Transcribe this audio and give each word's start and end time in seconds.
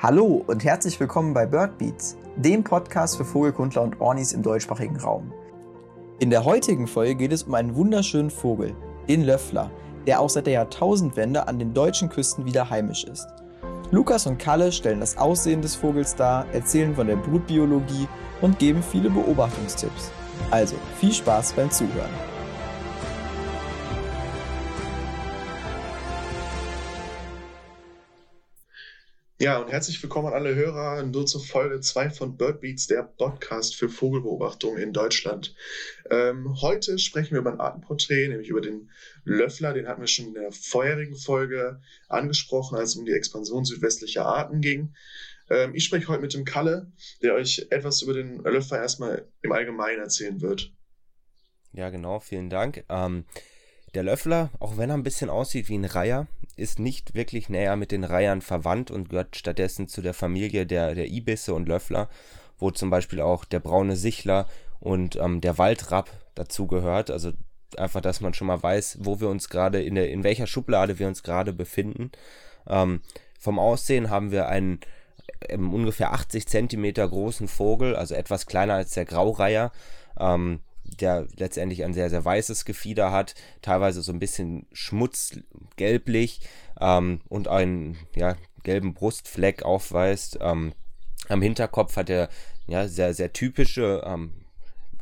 Hallo 0.00 0.44
und 0.46 0.62
herzlich 0.62 1.00
willkommen 1.00 1.34
bei 1.34 1.44
Birdbeats, 1.44 2.16
dem 2.36 2.62
Podcast 2.62 3.16
für 3.16 3.24
Vogelkundler 3.24 3.82
und 3.82 4.00
Ornis 4.00 4.32
im 4.32 4.44
deutschsprachigen 4.44 4.96
Raum. 4.96 5.32
In 6.20 6.30
der 6.30 6.44
heutigen 6.44 6.86
Folge 6.86 7.16
geht 7.16 7.32
es 7.32 7.42
um 7.42 7.54
einen 7.54 7.74
wunderschönen 7.74 8.30
Vogel, 8.30 8.76
den 9.08 9.24
Löffler, 9.24 9.72
der 10.06 10.20
auch 10.20 10.30
seit 10.30 10.46
der 10.46 10.52
Jahrtausendwende 10.52 11.48
an 11.48 11.58
den 11.58 11.74
deutschen 11.74 12.10
Küsten 12.10 12.44
wieder 12.44 12.70
heimisch 12.70 13.02
ist. 13.02 13.26
Lukas 13.90 14.28
und 14.28 14.38
Kalle 14.38 14.70
stellen 14.70 15.00
das 15.00 15.18
Aussehen 15.18 15.62
des 15.62 15.74
Vogels 15.74 16.14
dar, 16.14 16.46
erzählen 16.52 16.94
von 16.94 17.08
der 17.08 17.16
Brutbiologie 17.16 18.06
und 18.40 18.60
geben 18.60 18.84
viele 18.84 19.10
Beobachtungstipps. 19.10 20.12
Also 20.52 20.76
viel 21.00 21.12
Spaß 21.12 21.54
beim 21.54 21.72
Zuhören. 21.72 22.37
Ja, 29.40 29.60
und 29.60 29.70
herzlich 29.70 30.02
willkommen 30.02 30.26
an 30.26 30.34
alle 30.34 30.56
Hörer 30.56 31.04
nur 31.04 31.24
zur 31.24 31.40
Folge 31.40 31.78
2 31.78 32.10
von 32.10 32.36
Birdbeats, 32.36 32.88
der 32.88 33.04
Podcast 33.04 33.76
für 33.76 33.88
Vogelbeobachtung 33.88 34.76
in 34.76 34.92
Deutschland. 34.92 35.54
Ähm, 36.10 36.60
heute 36.60 36.98
sprechen 36.98 37.34
wir 37.34 37.38
über 37.38 37.52
ein 37.52 37.60
Artenporträt, 37.60 38.26
nämlich 38.26 38.48
über 38.48 38.60
den 38.60 38.90
Löffler. 39.22 39.74
Den 39.74 39.86
hatten 39.86 40.00
wir 40.00 40.08
schon 40.08 40.26
in 40.26 40.34
der 40.34 40.50
vorherigen 40.50 41.14
Folge 41.14 41.80
angesprochen, 42.08 42.76
als 42.76 42.90
es 42.90 42.96
um 42.96 43.04
die 43.04 43.12
Expansion 43.12 43.64
südwestlicher 43.64 44.26
Arten 44.26 44.60
ging. 44.60 44.92
Ähm, 45.50 45.72
ich 45.72 45.84
spreche 45.84 46.08
heute 46.08 46.22
mit 46.22 46.34
dem 46.34 46.44
Kalle, 46.44 46.90
der 47.22 47.34
euch 47.34 47.68
etwas 47.70 48.02
über 48.02 48.14
den 48.14 48.42
Löffler 48.42 48.78
erstmal 48.78 49.28
im 49.42 49.52
Allgemeinen 49.52 50.00
erzählen 50.00 50.40
wird. 50.40 50.72
Ja, 51.70 51.90
genau, 51.90 52.18
vielen 52.18 52.50
Dank. 52.50 52.84
Ähm, 52.88 53.24
der 53.98 54.04
Löffler, 54.04 54.50
auch 54.60 54.76
wenn 54.76 54.90
er 54.90 54.96
ein 54.96 55.02
bisschen 55.02 55.28
aussieht 55.28 55.68
wie 55.68 55.76
ein 55.76 55.84
Reiher, 55.84 56.28
ist 56.54 56.78
nicht 56.78 57.16
wirklich 57.16 57.48
näher 57.48 57.74
mit 57.74 57.90
den 57.90 58.04
Reihern 58.04 58.42
verwandt 58.42 58.92
und 58.92 59.10
gehört 59.10 59.34
stattdessen 59.34 59.88
zu 59.88 60.02
der 60.02 60.14
Familie 60.14 60.66
der, 60.66 60.94
der 60.94 61.08
Ibisse 61.08 61.52
und 61.52 61.66
Löffler, 61.66 62.08
wo 62.60 62.70
zum 62.70 62.90
Beispiel 62.90 63.20
auch 63.20 63.44
der 63.44 63.58
braune 63.58 63.96
Sichler 63.96 64.46
und 64.78 65.16
ähm, 65.16 65.40
der 65.40 65.58
Waldrapp 65.58 66.10
dazu 66.36 66.68
gehört. 66.68 67.10
Also 67.10 67.32
einfach, 67.76 68.00
dass 68.00 68.20
man 68.20 68.34
schon 68.34 68.46
mal 68.46 68.62
weiß, 68.62 68.98
wo 69.00 69.18
wir 69.18 69.28
uns 69.28 69.48
gerade, 69.48 69.82
in, 69.82 69.96
in 69.96 70.22
welcher 70.22 70.46
Schublade 70.46 71.00
wir 71.00 71.08
uns 71.08 71.24
gerade 71.24 71.52
befinden. 71.52 72.12
Ähm, 72.68 73.00
vom 73.40 73.58
Aussehen 73.58 74.10
haben 74.10 74.30
wir 74.30 74.46
einen 74.46 74.78
ähm, 75.48 75.74
ungefähr 75.74 76.12
80 76.12 76.46
Zentimeter 76.46 77.08
großen 77.08 77.48
Vogel, 77.48 77.96
also 77.96 78.14
etwas 78.14 78.46
kleiner 78.46 78.74
als 78.74 78.92
der 78.92 79.06
Graureiher. 79.06 79.72
Ähm, 80.20 80.60
der 81.00 81.26
letztendlich 81.36 81.84
ein 81.84 81.94
sehr, 81.94 82.10
sehr 82.10 82.24
weißes 82.24 82.64
Gefieder 82.64 83.12
hat, 83.12 83.34
teilweise 83.62 84.02
so 84.02 84.12
ein 84.12 84.18
bisschen 84.18 84.66
schmutzgelblich 84.72 86.40
ähm, 86.80 87.20
und 87.28 87.48
einen 87.48 87.96
ja, 88.14 88.36
gelben 88.62 88.94
Brustfleck 88.94 89.62
aufweist. 89.62 90.38
Ähm, 90.40 90.72
am 91.28 91.42
Hinterkopf 91.42 91.96
hat 91.96 92.10
er 92.10 92.28
ja, 92.66 92.88
sehr, 92.88 93.14
sehr 93.14 93.32
typische 93.32 94.02
ähm, 94.06 94.32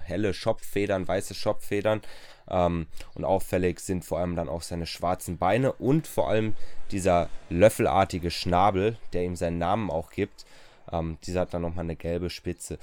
helle 0.00 0.34
Schopffedern, 0.34 1.06
weiße 1.06 1.34
Schopffedern. 1.34 2.02
Ähm, 2.48 2.86
und 3.14 3.24
auffällig 3.24 3.80
sind 3.80 4.04
vor 4.04 4.18
allem 4.18 4.36
dann 4.36 4.48
auch 4.48 4.62
seine 4.62 4.86
schwarzen 4.86 5.38
Beine 5.38 5.72
und 5.72 6.06
vor 6.06 6.28
allem 6.28 6.54
dieser 6.92 7.28
löffelartige 7.50 8.30
Schnabel, 8.30 8.96
der 9.12 9.24
ihm 9.24 9.36
seinen 9.36 9.58
Namen 9.58 9.90
auch 9.90 10.10
gibt. 10.10 10.46
Ähm, 10.92 11.18
dieser 11.24 11.40
hat 11.40 11.54
dann 11.54 11.62
nochmal 11.62 11.84
eine 11.84 11.96
gelbe 11.96 12.30
Spitze. 12.30 12.78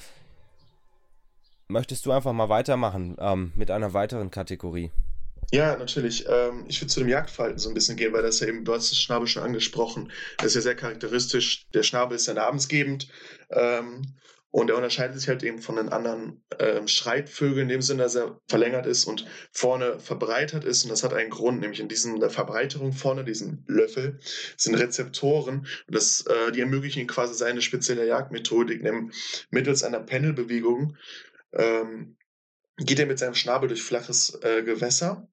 Möchtest 1.68 2.06
du 2.06 2.12
einfach 2.12 2.34
mal 2.34 2.50
weitermachen 2.50 3.16
ähm, 3.20 3.54
mit 3.56 3.72
einer 3.72 3.94
weiteren 3.94 4.32
Kategorie? 4.32 4.92
Ja, 5.52 5.76
natürlich. 5.78 6.26
Ähm, 6.28 6.66
ich 6.68 6.82
würde 6.82 6.92
zu 6.92 7.00
dem 7.00 7.10
Jagdverhalten 7.10 7.60
so 7.60 7.70
ein 7.70 7.76
bisschen 7.76 7.96
gehen, 7.96 8.12
weil 8.12 8.24
das 8.24 8.40
ja 8.40 8.48
eben, 8.48 8.66
du 8.66 8.74
hast 8.74 8.92
das 8.92 9.00
Schnabel 9.00 9.28
schon 9.28 9.44
angesprochen, 9.44 10.12
das 10.38 10.48
ist 10.48 10.56
ja 10.56 10.62
sehr 10.62 10.76
charakteristisch. 10.76 11.68
Der 11.74 11.84
Schnabel 11.84 12.16
ist 12.16 12.28
ja 12.28 12.34
namensgebend 12.34 13.08
ähm, 13.52 14.02
und 14.50 14.70
er 14.70 14.76
unterscheidet 14.76 15.20
sich 15.20 15.30
halt 15.30 15.44
eben 15.44 15.62
von 15.62 15.76
den 15.76 15.90
anderen 15.90 16.44
ähm, 16.60 16.88
Schreitvögeln 16.88 17.64
in 17.64 17.70
dem 17.70 17.82
Sinne, 17.84 18.04
dass 18.04 18.16
er 18.16 18.40
verlängert 18.48 18.88
ist 18.88 19.06
und 19.06 19.26
vorne 19.52 20.00
verbreitert 20.00 20.64
ist. 20.64 20.84
Und 20.84 20.90
das 20.90 21.04
hat 21.04 21.14
einen 21.14 21.30
Grund, 21.30 21.60
nämlich 21.60 21.80
in 21.80 22.20
der 22.20 22.30
Verbreiterung 22.30 22.92
vorne, 22.92 23.24
diesen 23.24 23.64
Löffel, 23.68 24.20
sind 24.58 24.76
Rezeptoren. 24.76 25.68
Das, 25.88 26.26
äh, 26.26 26.52
die 26.52 26.62
ermöglichen 26.62 27.06
quasi 27.06 27.36
seine 27.36 27.62
spezielle 27.62 28.08
Jagdmethodik, 28.08 28.82
nämlich 28.82 29.16
mittels 29.52 29.84
einer 29.84 30.00
Pendelbewegung 30.00 30.98
ähm, 31.54 32.18
geht 32.78 33.00
er 33.00 33.06
mit 33.06 33.20
seinem 33.20 33.36
Schnabel 33.36 33.68
durch 33.68 33.84
flaches 33.84 34.38
äh, 34.42 34.64
Gewässer 34.64 35.28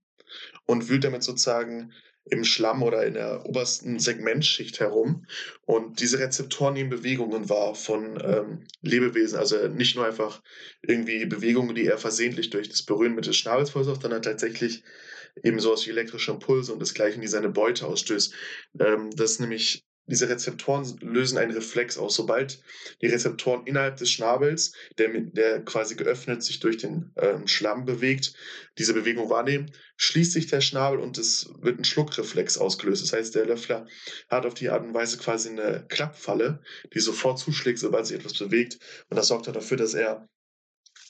und 0.67 0.89
wühlt 0.89 1.05
damit 1.05 1.23
sozusagen 1.23 1.93
im 2.25 2.45
Schlamm 2.45 2.83
oder 2.83 3.05
in 3.07 3.15
der 3.15 3.45
obersten 3.47 3.99
Segmentschicht 3.99 4.79
herum. 4.79 5.27
Und 5.65 6.01
diese 6.01 6.19
Rezeptoren 6.19 6.75
nehmen 6.75 6.91
Bewegungen 6.91 7.49
wahr 7.49 7.75
von 7.75 8.21
ähm, 8.23 8.67
Lebewesen. 8.83 9.39
Also 9.39 9.69
nicht 9.69 9.97
nur 9.97 10.07
einfach 10.07 10.43
irgendwie 10.83 11.25
Bewegungen, 11.27 11.75
die 11.75 11.87
er 11.87 11.99
versehentlich 11.99 12.51
durch 12.51 12.69
das 12.69 12.83
Berühren 12.83 13.15
mit 13.15 13.27
des 13.27 13.37
Schnabels 13.37 13.71
verursacht, 13.71 14.03
sondern 14.03 14.23
tatsächlich 14.23 14.85
eben 15.43 15.61
sowas 15.61 15.87
wie 15.87 15.91
elektrische 15.91 16.33
Impulse 16.33 16.73
und 16.73 16.81
desgleichen, 16.81 17.21
die 17.21 17.29
seine 17.29 17.49
Beute 17.49 17.87
ausstößt. 17.87 18.35
Ähm, 18.79 19.11
das 19.11 19.33
ist 19.33 19.41
nämlich 19.41 19.85
diese 20.11 20.29
Rezeptoren 20.29 20.99
lösen 21.01 21.39
einen 21.39 21.53
Reflex 21.53 21.97
aus. 21.97 22.17
Sobald 22.17 22.61
die 23.01 23.07
Rezeptoren 23.07 23.67
innerhalb 23.67 23.97
des 23.97 24.11
Schnabels, 24.11 24.73
der, 24.99 25.09
der 25.09 25.65
quasi 25.65 25.95
geöffnet 25.95 26.43
sich 26.43 26.61
durch 26.61 26.79
den 26.79 27.13
ähm, 27.17 27.47
Schlamm 27.47 27.85
bewegt, 27.85 28.35
diese 28.79 28.93
Bewegung 28.95 29.31
wahrnehmen, 29.31 29.73
schließt 29.97 30.33
sich 30.33 30.49
der 30.49 30.61
Schnabel 30.61 30.99
und 30.99 31.17
es 31.19 31.51
wird 31.61 31.79
ein 31.79 31.85
Schluckreflex 31.85 32.59
ausgelöst. 32.59 33.03
Das 33.03 33.13
heißt, 33.13 33.35
der 33.35 33.47
Löffler 33.47 33.87
hat 34.29 34.47
auf 34.47 34.55
die 34.55 34.69
Art 34.69 34.83
und 34.83 34.95
Weise 34.95 35.19
quasi 35.19 35.51
eine 35.51 35.87
Klappfalle, 35.89 36.63
die 36.93 37.01
sofort 37.01 37.39
zuschlägt, 37.39 37.79
sobald 37.79 38.07
sich 38.07 38.17
etwas 38.17 38.39
bewegt. 38.39 38.79
Und 39.09 39.17
das 39.17 39.29
sorgt 39.29 39.47
dann 39.47 39.55
dafür, 39.55 39.77
dass 39.77 39.95
er 39.95 40.29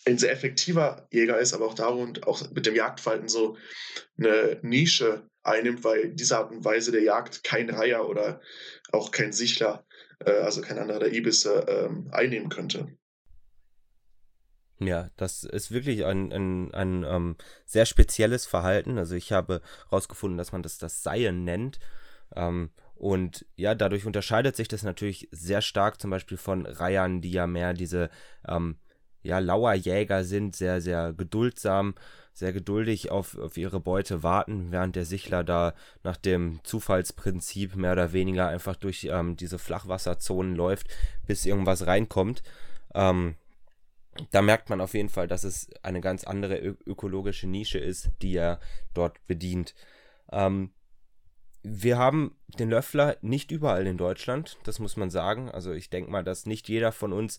ein 0.07 0.19
sehr 0.19 0.33
effektiver 0.33 1.07
Jäger 1.11 1.39
ist, 1.39 1.53
aber 1.53 1.67
auch 1.67 1.75
darum 1.75 2.15
auch 2.23 2.51
mit 2.51 2.67
dem 2.67 2.75
Jagdverhalten 2.75 3.29
so 3.29 3.57
eine 4.19 4.59
Nische 4.63 5.30
einnimmt, 5.43 5.85
weil 5.85 6.11
diese 6.15 6.39
Art 6.39 6.51
und 6.51 6.65
Weise 6.65 6.93
der 6.93 7.03
Jagd 7.03 7.45
kein 7.45 7.71
Reiher 7.71 8.09
oder 8.09 8.41
auch 8.93 9.11
kein 9.11 9.33
Sichler, 9.33 9.85
äh, 10.25 10.31
also 10.31 10.61
kein 10.61 10.79
anderer 10.79 11.01
der 11.01 11.13
Ibisse, 11.13 11.65
ähm, 11.69 12.09
einnehmen 12.13 12.49
könnte. 12.49 12.89
Ja, 14.79 15.11
das 15.17 15.45
ist 15.45 15.71
wirklich 15.71 16.07
ein, 16.07 16.33
ein, 16.33 16.73
ein 16.73 17.05
ähm, 17.05 17.37
sehr 17.67 17.85
spezielles 17.85 18.47
Verhalten. 18.47 18.97
Also 18.97 19.15
ich 19.15 19.31
habe 19.31 19.61
herausgefunden, 19.91 20.39
dass 20.39 20.53
man 20.53 20.63
das 20.63 20.79
das 20.79 21.03
Seien 21.03 21.45
nennt. 21.45 21.79
Ähm, 22.35 22.71
und 22.95 23.47
ja, 23.57 23.75
dadurch 23.75 24.07
unterscheidet 24.07 24.57
sich 24.57 24.69
das 24.69 24.83
natürlich 24.83 25.29
sehr 25.33 25.61
stark 25.61 26.01
zum 26.01 26.11
Beispiel 26.11 26.39
von 26.39 26.65
Reihern, 26.67 27.21
die 27.21 27.31
ja 27.31 27.47
mehr 27.47 27.75
diese 27.75 28.09
ähm, 28.49 28.79
ja, 29.23 29.39
Lauerjäger 29.39 30.25
sind, 30.25 30.57
sehr, 30.57 30.81
sehr 30.81 31.13
geduldsam, 31.13 31.95
sehr 32.33 32.53
geduldig 32.53 33.11
auf, 33.11 33.37
auf 33.39 33.57
ihre 33.57 33.81
Beute 33.81 34.23
warten, 34.23 34.71
während 34.71 34.97
der 34.97 35.05
Sichler 35.05 35.45
da 35.45 35.75
nach 36.03 36.17
dem 36.17 36.61
Zufallsprinzip 36.65 37.77
mehr 37.77 37.93
oder 37.93 38.13
weniger 38.13 38.49
einfach 38.49 38.77
durch 38.77 39.05
ähm, 39.11 39.37
diese 39.37 39.59
Flachwasserzonen 39.59 40.55
läuft, 40.55 40.89
bis 41.27 41.45
irgendwas 41.45 41.87
reinkommt. 41.87 42.43
Ähm, 42.95 43.37
da 44.31 44.43
merkt 44.43 44.71
man 44.71 44.81
auf 44.81 44.95
jeden 44.95 45.09
Fall, 45.09 45.29
dass 45.29 45.45
es 45.45 45.69
eine 45.83 46.01
ganz 46.01 46.25
andere 46.25 46.59
ökologische 46.59 47.47
Nische 47.47 47.79
ist, 47.79 48.11
die 48.23 48.37
er 48.37 48.59
dort 48.95 49.25
bedient. 49.27 49.75
Ähm, 50.33 50.71
wir 51.63 51.99
haben 51.99 52.37
den 52.59 52.71
Löffler 52.71 53.17
nicht 53.21 53.51
überall 53.51 53.87
in 53.87 53.99
Deutschland, 53.99 54.57
das 54.65 54.79
muss 54.79 54.97
man 54.97 55.11
sagen. 55.11 55.51
Also 55.51 55.73
ich 55.73 55.91
denke 55.91 56.11
mal, 56.11 56.25
dass 56.25 56.47
nicht 56.47 56.69
jeder 56.69 56.91
von 56.91 57.13
uns 57.13 57.39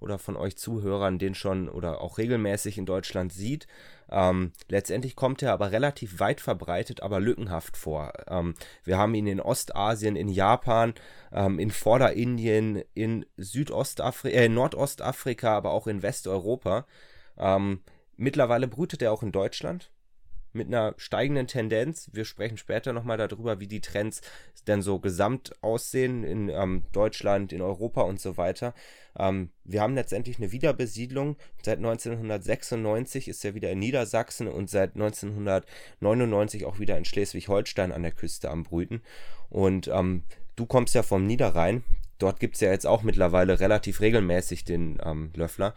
oder 0.00 0.18
von 0.18 0.36
euch 0.36 0.56
Zuhörern 0.56 1.18
den 1.18 1.34
schon 1.34 1.68
oder 1.68 2.00
auch 2.00 2.18
regelmäßig 2.18 2.78
in 2.78 2.86
Deutschland 2.86 3.32
sieht. 3.32 3.66
Ähm, 4.10 4.52
letztendlich 4.68 5.14
kommt 5.14 5.42
er 5.42 5.52
aber 5.52 5.70
relativ 5.70 6.18
weit 6.18 6.40
verbreitet, 6.40 7.02
aber 7.02 7.20
lückenhaft 7.20 7.76
vor. 7.76 8.12
Ähm, 8.26 8.54
wir 8.82 8.98
haben 8.98 9.14
ihn 9.14 9.26
in 9.26 9.40
Ostasien, 9.40 10.16
in 10.16 10.28
Japan, 10.28 10.94
ähm, 11.32 11.58
in 11.58 11.70
Vorderindien, 11.70 12.82
in 12.94 13.24
Südostafrika, 13.36 14.36
äh, 14.36 14.48
Nordostafrika, 14.48 15.56
aber 15.56 15.70
auch 15.70 15.86
in 15.86 16.02
Westeuropa. 16.02 16.86
Ähm, 17.38 17.80
mittlerweile 18.16 18.66
brütet 18.66 19.02
er 19.02 19.12
auch 19.12 19.22
in 19.22 19.32
Deutschland 19.32 19.90
mit 20.52 20.68
einer 20.68 20.94
steigenden 20.96 21.46
Tendenz. 21.46 22.10
Wir 22.12 22.24
sprechen 22.24 22.58
später 22.58 22.92
nochmal 22.92 23.16
darüber, 23.16 23.60
wie 23.60 23.66
die 23.66 23.80
Trends 23.80 24.20
denn 24.66 24.82
so 24.82 24.98
gesamt 24.98 25.52
aussehen 25.62 26.24
in 26.24 26.48
ähm, 26.48 26.84
Deutschland, 26.92 27.52
in 27.52 27.62
Europa 27.62 28.02
und 28.02 28.20
so 28.20 28.36
weiter. 28.36 28.74
Ähm, 29.18 29.50
wir 29.64 29.80
haben 29.80 29.94
letztendlich 29.94 30.38
eine 30.38 30.52
Wiederbesiedlung. 30.52 31.36
Seit 31.62 31.78
1996 31.78 33.28
ist 33.28 33.44
er 33.44 33.54
wieder 33.54 33.70
in 33.70 33.78
Niedersachsen 33.78 34.48
und 34.48 34.70
seit 34.70 34.94
1999 34.94 36.64
auch 36.66 36.78
wieder 36.78 36.96
in 36.96 37.04
Schleswig-Holstein 37.04 37.92
an 37.92 38.02
der 38.02 38.12
Küste 38.12 38.50
am 38.50 38.64
Brüten. 38.64 39.02
Und 39.48 39.88
ähm, 39.88 40.24
du 40.56 40.66
kommst 40.66 40.94
ja 40.94 41.02
vom 41.02 41.26
Niederrhein. 41.26 41.84
Dort 42.18 42.38
gibt 42.38 42.56
es 42.56 42.60
ja 42.60 42.70
jetzt 42.70 42.86
auch 42.86 43.02
mittlerweile 43.02 43.60
relativ 43.60 44.00
regelmäßig 44.00 44.64
den 44.64 44.98
ähm, 45.04 45.30
Löffler. 45.34 45.74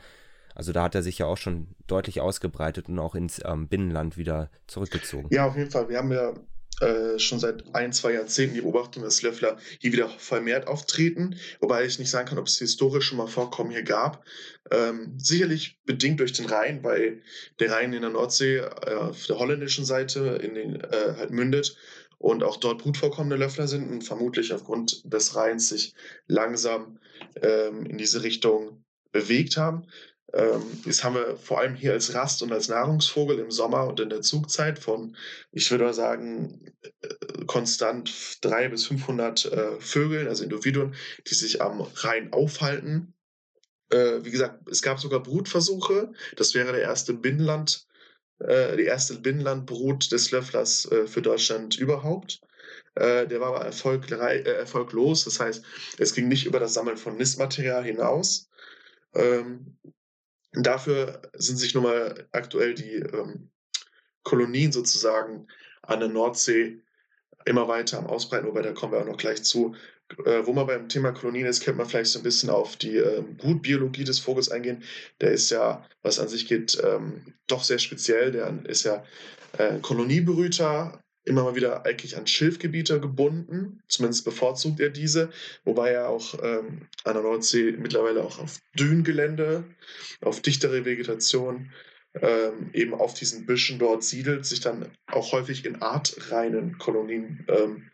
Also 0.55 0.71
da 0.71 0.83
hat 0.83 0.95
er 0.95 1.03
sich 1.03 1.17
ja 1.17 1.25
auch 1.25 1.37
schon 1.37 1.67
deutlich 1.87 2.21
ausgebreitet 2.21 2.89
und 2.89 2.99
auch 2.99 3.15
ins 3.15 3.41
ähm, 3.45 3.67
Binnenland 3.67 4.17
wieder 4.17 4.49
zurückgezogen. 4.67 5.27
Ja, 5.31 5.47
auf 5.47 5.55
jeden 5.55 5.71
Fall. 5.71 5.89
Wir 5.89 5.97
haben 5.97 6.11
ja 6.11 6.33
äh, 6.81 7.19
schon 7.19 7.39
seit 7.39 7.63
ein, 7.75 7.93
zwei 7.93 8.13
Jahrzehnten 8.13 8.55
die 8.55 8.61
Beobachtung, 8.61 9.03
dass 9.03 9.21
Löffler 9.21 9.57
hier 9.79 9.93
wieder 9.93 10.09
vermehrt 10.09 10.67
auftreten, 10.67 11.35
wobei 11.59 11.85
ich 11.85 11.99
nicht 11.99 12.09
sagen 12.09 12.27
kann, 12.27 12.39
ob 12.39 12.47
es 12.47 12.57
historisch 12.57 13.05
schon 13.05 13.19
mal 13.19 13.27
Vorkommen 13.27 13.71
hier 13.71 13.83
gab. 13.83 14.25
Ähm, 14.71 15.13
sicherlich 15.17 15.79
bedingt 15.85 16.19
durch 16.19 16.33
den 16.33 16.45
Rhein, 16.45 16.83
weil 16.83 17.21
der 17.59 17.71
Rhein 17.71 17.93
in 17.93 18.01
der 18.01 18.09
Nordsee 18.09 18.57
äh, 18.57 18.95
auf 18.95 19.27
der 19.27 19.37
holländischen 19.37 19.85
Seite 19.85 20.39
in 20.41 20.55
den, 20.55 20.81
äh, 20.81 21.13
halt 21.17 21.31
mündet 21.31 21.77
und 22.17 22.43
auch 22.43 22.57
dort 22.57 22.81
brutvorkommende 22.81 23.35
Löffler 23.35 23.67
sind 23.67 23.91
und 23.91 24.03
vermutlich 24.03 24.53
aufgrund 24.53 25.03
des 25.05 25.35
Rheins 25.35 25.69
sich 25.69 25.93
langsam 26.27 26.97
ähm, 27.41 27.85
in 27.85 27.97
diese 27.97 28.23
Richtung 28.23 28.83
bewegt 29.11 29.57
haben. 29.57 29.85
Ähm, 30.33 30.63
das 30.85 31.03
haben 31.03 31.15
wir 31.15 31.37
vor 31.37 31.59
allem 31.59 31.75
hier 31.75 31.93
als 31.93 32.13
Rast- 32.15 32.41
und 32.41 32.51
als 32.51 32.67
Nahrungsvogel 32.67 33.37
im 33.39 33.51
Sommer 33.51 33.87
und 33.87 33.99
in 33.99 34.09
der 34.09 34.21
Zugzeit 34.21 34.79
von, 34.79 35.15
ich 35.51 35.69
würde 35.69 35.85
mal 35.85 35.93
sagen, 35.93 36.73
äh, 36.81 37.45
konstant 37.45 38.39
300 38.41 38.71
bis 38.71 38.87
500 38.87 39.45
äh, 39.45 39.79
Vögeln, 39.79 40.27
also 40.27 40.43
Individuen, 40.43 40.95
die 41.27 41.35
sich 41.35 41.61
am 41.61 41.81
Rhein 41.81 42.33
aufhalten. 42.33 43.13
Äh, 43.91 44.23
wie 44.23 44.31
gesagt, 44.31 44.67
es 44.69 44.81
gab 44.81 44.99
sogar 44.99 45.21
Brutversuche. 45.21 46.11
Das 46.35 46.55
wäre 46.55 46.71
der 46.71 46.81
erste 46.81 47.13
Binnenland, 47.13 47.85
äh, 48.39 48.75
die 48.75 48.85
erste 48.85 49.19
Binnenlandbrut 49.19 50.11
des 50.11 50.31
Löfflers 50.31 50.91
äh, 50.91 51.05
für 51.05 51.21
Deutschland 51.21 51.77
überhaupt. 51.77 52.41
Äh, 52.95 53.27
der 53.27 53.39
war 53.39 53.55
aber 53.55 53.65
erfolglos. 53.65 55.25
Das 55.25 55.39
heißt, 55.39 55.63
es 55.99 56.15
ging 56.15 56.27
nicht 56.27 56.47
über 56.47 56.59
das 56.59 56.73
Sammeln 56.73 56.97
von 56.97 57.17
Nistmaterial 57.17 57.83
hinaus. 57.83 58.49
Dafür 60.53 61.21
sind 61.33 61.57
sich 61.57 61.73
nun 61.73 61.83
mal 61.83 62.27
aktuell 62.31 62.73
die 62.73 62.95
ähm, 62.95 63.49
Kolonien 64.23 64.71
sozusagen 64.71 65.47
an 65.81 65.99
der 65.99 66.09
Nordsee 66.09 66.79
immer 67.45 67.67
weiter 67.67 67.97
am 67.97 68.07
Ausbreiten, 68.07 68.47
wobei 68.47 68.61
da 68.61 68.71
kommen 68.71 68.93
wir 68.93 68.99
auch 68.99 69.05
noch 69.05 69.17
gleich 69.17 69.43
zu. 69.43 69.75
Äh, 70.25 70.45
wo 70.45 70.53
man 70.53 70.67
beim 70.67 70.89
Thema 70.89 71.11
Kolonien 71.11 71.47
ist, 71.47 71.63
könnte 71.63 71.79
man 71.79 71.89
vielleicht 71.89 72.11
so 72.11 72.19
ein 72.19 72.23
bisschen 72.23 72.49
auf 72.49 72.75
die 72.77 72.97
äh, 72.97 73.21
Brutbiologie 73.21 74.03
des 74.03 74.19
Vogels 74.19 74.49
eingehen. 74.49 74.83
Der 75.21 75.31
ist 75.31 75.49
ja, 75.49 75.87
was 76.01 76.19
an 76.19 76.27
sich 76.27 76.47
geht, 76.47 76.79
ähm, 76.83 77.33
doch 77.47 77.63
sehr 77.63 77.79
speziell. 77.79 78.31
Der 78.31 78.53
ist 78.65 78.83
ja 78.83 79.03
äh, 79.57 79.79
Koloniebrüter, 79.79 81.02
immer 81.25 81.43
mal 81.43 81.55
wieder 81.55 81.85
eigentlich 81.85 82.17
an 82.17 82.27
Schilfgebiete 82.27 82.99
gebunden. 82.99 83.81
Zumindest 83.87 84.25
bevorzugt 84.25 84.79
er 84.79 84.89
diese, 84.89 85.29
wobei 85.63 85.91
er 85.91 86.09
auch 86.09 86.35
ähm, 86.43 86.87
an 87.03 87.13
der 87.13 87.23
Nordsee 87.23 87.71
mittlerweile 87.77 88.23
auch 88.23 88.39
auf 88.39 88.59
Dünengelände, 88.77 89.63
auf 90.21 90.41
dichtere 90.41 90.85
Vegetation, 90.85 91.71
ähm, 92.15 92.69
eben 92.73 92.93
auf 92.93 93.13
diesen 93.13 93.45
Büschen 93.45 93.79
dort 93.79 94.03
siedelt, 94.03 94.45
sich 94.45 94.59
dann 94.59 94.91
auch 95.07 95.31
häufig 95.31 95.65
in 95.65 95.81
artreinen 95.81 96.77
Kolonien 96.77 97.45
ähm, 97.47 97.89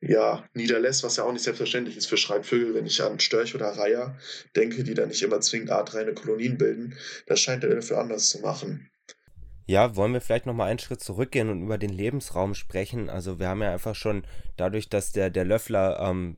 ja, 0.00 0.48
niederlässt, 0.54 1.04
was 1.04 1.16
ja 1.16 1.24
auch 1.24 1.32
nicht 1.32 1.44
selbstverständlich 1.44 1.96
ist 1.96 2.06
für 2.06 2.16
Schreibvögel, 2.16 2.74
wenn 2.74 2.86
ich 2.86 3.02
an 3.02 3.20
Störch 3.20 3.54
oder 3.54 3.66
Reiher 3.66 4.16
denke, 4.56 4.82
die 4.82 4.94
dann 4.94 5.08
nicht 5.08 5.22
immer 5.22 5.40
zwingend 5.40 5.70
artreine 5.70 6.14
Kolonien 6.14 6.56
bilden. 6.56 6.96
Das 7.26 7.40
scheint 7.40 7.64
er 7.64 7.74
dafür 7.74 7.98
anders 7.98 8.30
zu 8.30 8.40
machen. 8.40 8.90
Ja, 9.66 9.94
wollen 9.96 10.12
wir 10.12 10.20
vielleicht 10.20 10.46
nochmal 10.46 10.68
einen 10.68 10.78
Schritt 10.78 11.00
zurückgehen 11.00 11.48
und 11.48 11.62
über 11.62 11.78
den 11.78 11.90
Lebensraum 11.90 12.54
sprechen? 12.54 13.08
Also 13.08 13.38
wir 13.38 13.48
haben 13.48 13.62
ja 13.62 13.72
einfach 13.72 13.94
schon 13.94 14.24
dadurch, 14.56 14.88
dass 14.88 15.12
der, 15.12 15.30
der 15.30 15.44
Löffler 15.44 16.00
ähm, 16.00 16.36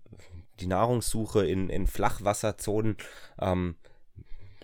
die 0.61 0.67
Nahrungssuche 0.67 1.47
in, 1.47 1.71
in 1.71 1.87
Flachwasserzonen 1.87 2.97
ähm, 3.41 3.77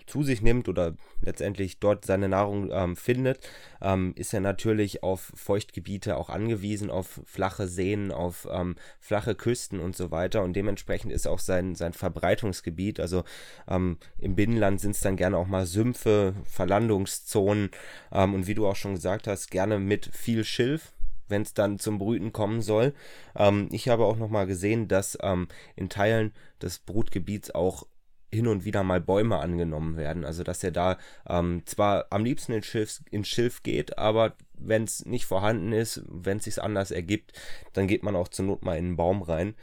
zu 0.09 0.23
sich 0.23 0.41
nimmt 0.41 0.67
oder 0.67 0.95
letztendlich 1.21 1.79
dort 1.79 2.05
seine 2.05 2.27
Nahrung 2.27 2.69
ähm, 2.71 2.95
findet, 2.95 3.39
ähm, 3.81 4.13
ist 4.15 4.33
er 4.33 4.41
natürlich 4.41 5.03
auf 5.03 5.31
Feuchtgebiete 5.35 6.17
auch 6.17 6.29
angewiesen, 6.29 6.89
auf 6.89 7.21
flache 7.25 7.67
Seen, 7.67 8.11
auf 8.11 8.47
ähm, 8.51 8.75
flache 8.99 9.35
Küsten 9.35 9.79
und 9.79 9.95
so 9.95 10.11
weiter. 10.11 10.43
Und 10.43 10.53
dementsprechend 10.53 11.11
ist 11.11 11.27
auch 11.27 11.39
sein, 11.39 11.75
sein 11.75 11.93
Verbreitungsgebiet, 11.93 12.99
also 12.99 13.23
ähm, 13.67 13.97
im 14.17 14.35
Binnenland 14.35 14.81
sind 14.81 14.91
es 14.91 15.01
dann 15.01 15.15
gerne 15.15 15.37
auch 15.37 15.47
mal 15.47 15.65
Sümpfe, 15.65 16.33
Verlandungszonen 16.43 17.69
ähm, 18.11 18.33
und 18.33 18.47
wie 18.47 18.55
du 18.55 18.67
auch 18.67 18.75
schon 18.75 18.95
gesagt 18.95 19.27
hast, 19.27 19.51
gerne 19.51 19.79
mit 19.79 20.09
viel 20.13 20.43
Schilf 20.43 20.93
wenn 21.29 21.43
es 21.43 21.53
dann 21.53 21.79
zum 21.79 21.99
Brüten 21.99 22.33
kommen 22.33 22.61
soll. 22.61 22.93
Ähm, 23.35 23.69
ich 23.71 23.87
habe 23.87 24.05
auch 24.05 24.17
noch 24.17 24.29
mal 24.29 24.47
gesehen, 24.47 24.87
dass 24.87 25.17
ähm, 25.21 25.47
in 25.75 25.87
Teilen 25.87 26.33
des 26.61 26.79
Brutgebiets 26.79 27.51
auch 27.51 27.85
hin 28.31 28.47
und 28.47 28.65
wieder 28.65 28.83
mal 28.83 29.01
Bäume 29.01 29.37
angenommen 29.39 29.97
werden. 29.97 30.25
Also 30.25 30.43
dass 30.43 30.63
er 30.63 30.71
da 30.71 30.97
ähm, 31.27 31.63
zwar 31.65 32.07
am 32.09 32.23
liebsten 32.23 32.53
ins 32.53 32.65
Schilf, 32.65 33.01
ins 33.09 33.27
Schilf 33.27 33.63
geht, 33.63 33.97
aber 33.97 34.35
wenn 34.53 34.83
es 34.83 35.05
nicht 35.05 35.25
vorhanden 35.25 35.71
ist, 35.71 36.03
wenn 36.07 36.37
es 36.37 36.43
sich 36.45 36.61
anders 36.61 36.91
ergibt, 36.91 37.33
dann 37.73 37.87
geht 37.87 38.03
man 38.03 38.15
auch 38.15 38.27
zur 38.27 38.45
Not 38.45 38.63
mal 38.63 38.77
in 38.77 38.85
einen 38.85 38.95
Baum 38.97 39.21
rein. 39.21 39.55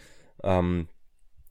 Ähm, 0.43 0.89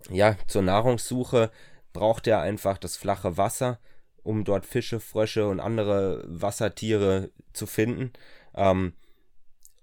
ja, 0.09 0.35
zur 0.47 0.62
Nahrungssuche 0.62 1.51
braucht 1.94 2.27
er 2.27 2.41
einfach 2.41 2.77
das 2.77 2.97
flache 2.97 3.38
Wasser, 3.38 3.79
um 4.23 4.44
dort 4.44 4.65
Fische, 4.65 5.00
Frösche 5.00 5.47
und 5.47 5.59
andere 5.59 6.23
Wassertiere 6.27 7.31
zu 7.53 7.65
finden. 7.67 8.12
Ähm, 8.56 8.94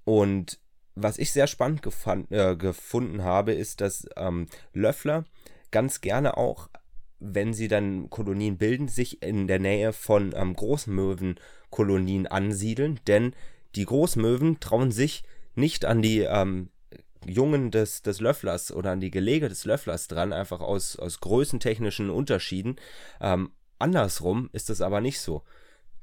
und 0.04 0.58
was 0.94 1.18
ich 1.18 1.32
sehr 1.32 1.46
spannend 1.46 1.82
gefand, 1.82 2.30
äh, 2.30 2.56
gefunden 2.56 3.24
habe, 3.24 3.52
ist, 3.52 3.80
dass 3.80 4.06
ähm, 4.16 4.48
Löffler 4.74 5.24
ganz 5.70 6.00
gerne 6.00 6.36
auch 6.36 6.68
wenn 7.22 7.54
sie 7.54 7.68
dann 7.68 8.10
Kolonien 8.10 8.58
bilden, 8.58 8.88
sich 8.88 9.22
in 9.22 9.46
der 9.46 9.60
Nähe 9.60 9.92
von 9.92 10.34
ähm, 10.34 10.54
Großmöwenkolonien 10.54 12.26
ansiedeln, 12.26 13.00
denn 13.06 13.34
die 13.76 13.84
Großmöwen 13.84 14.58
trauen 14.60 14.90
sich 14.90 15.22
nicht 15.54 15.84
an 15.84 16.02
die 16.02 16.20
ähm, 16.20 16.70
Jungen 17.24 17.70
des, 17.70 18.02
des 18.02 18.20
Löfflers 18.20 18.72
oder 18.72 18.90
an 18.90 19.00
die 19.00 19.12
Gelege 19.12 19.48
des 19.48 19.64
Löfflers 19.64 20.08
dran, 20.08 20.32
einfach 20.32 20.60
aus, 20.60 20.96
aus 20.96 21.20
größentechnischen 21.20 22.10
Unterschieden. 22.10 22.76
Ähm, 23.20 23.52
andersrum 23.78 24.50
ist 24.52 24.68
es 24.68 24.80
aber 24.80 25.00
nicht 25.00 25.20
so. 25.20 25.42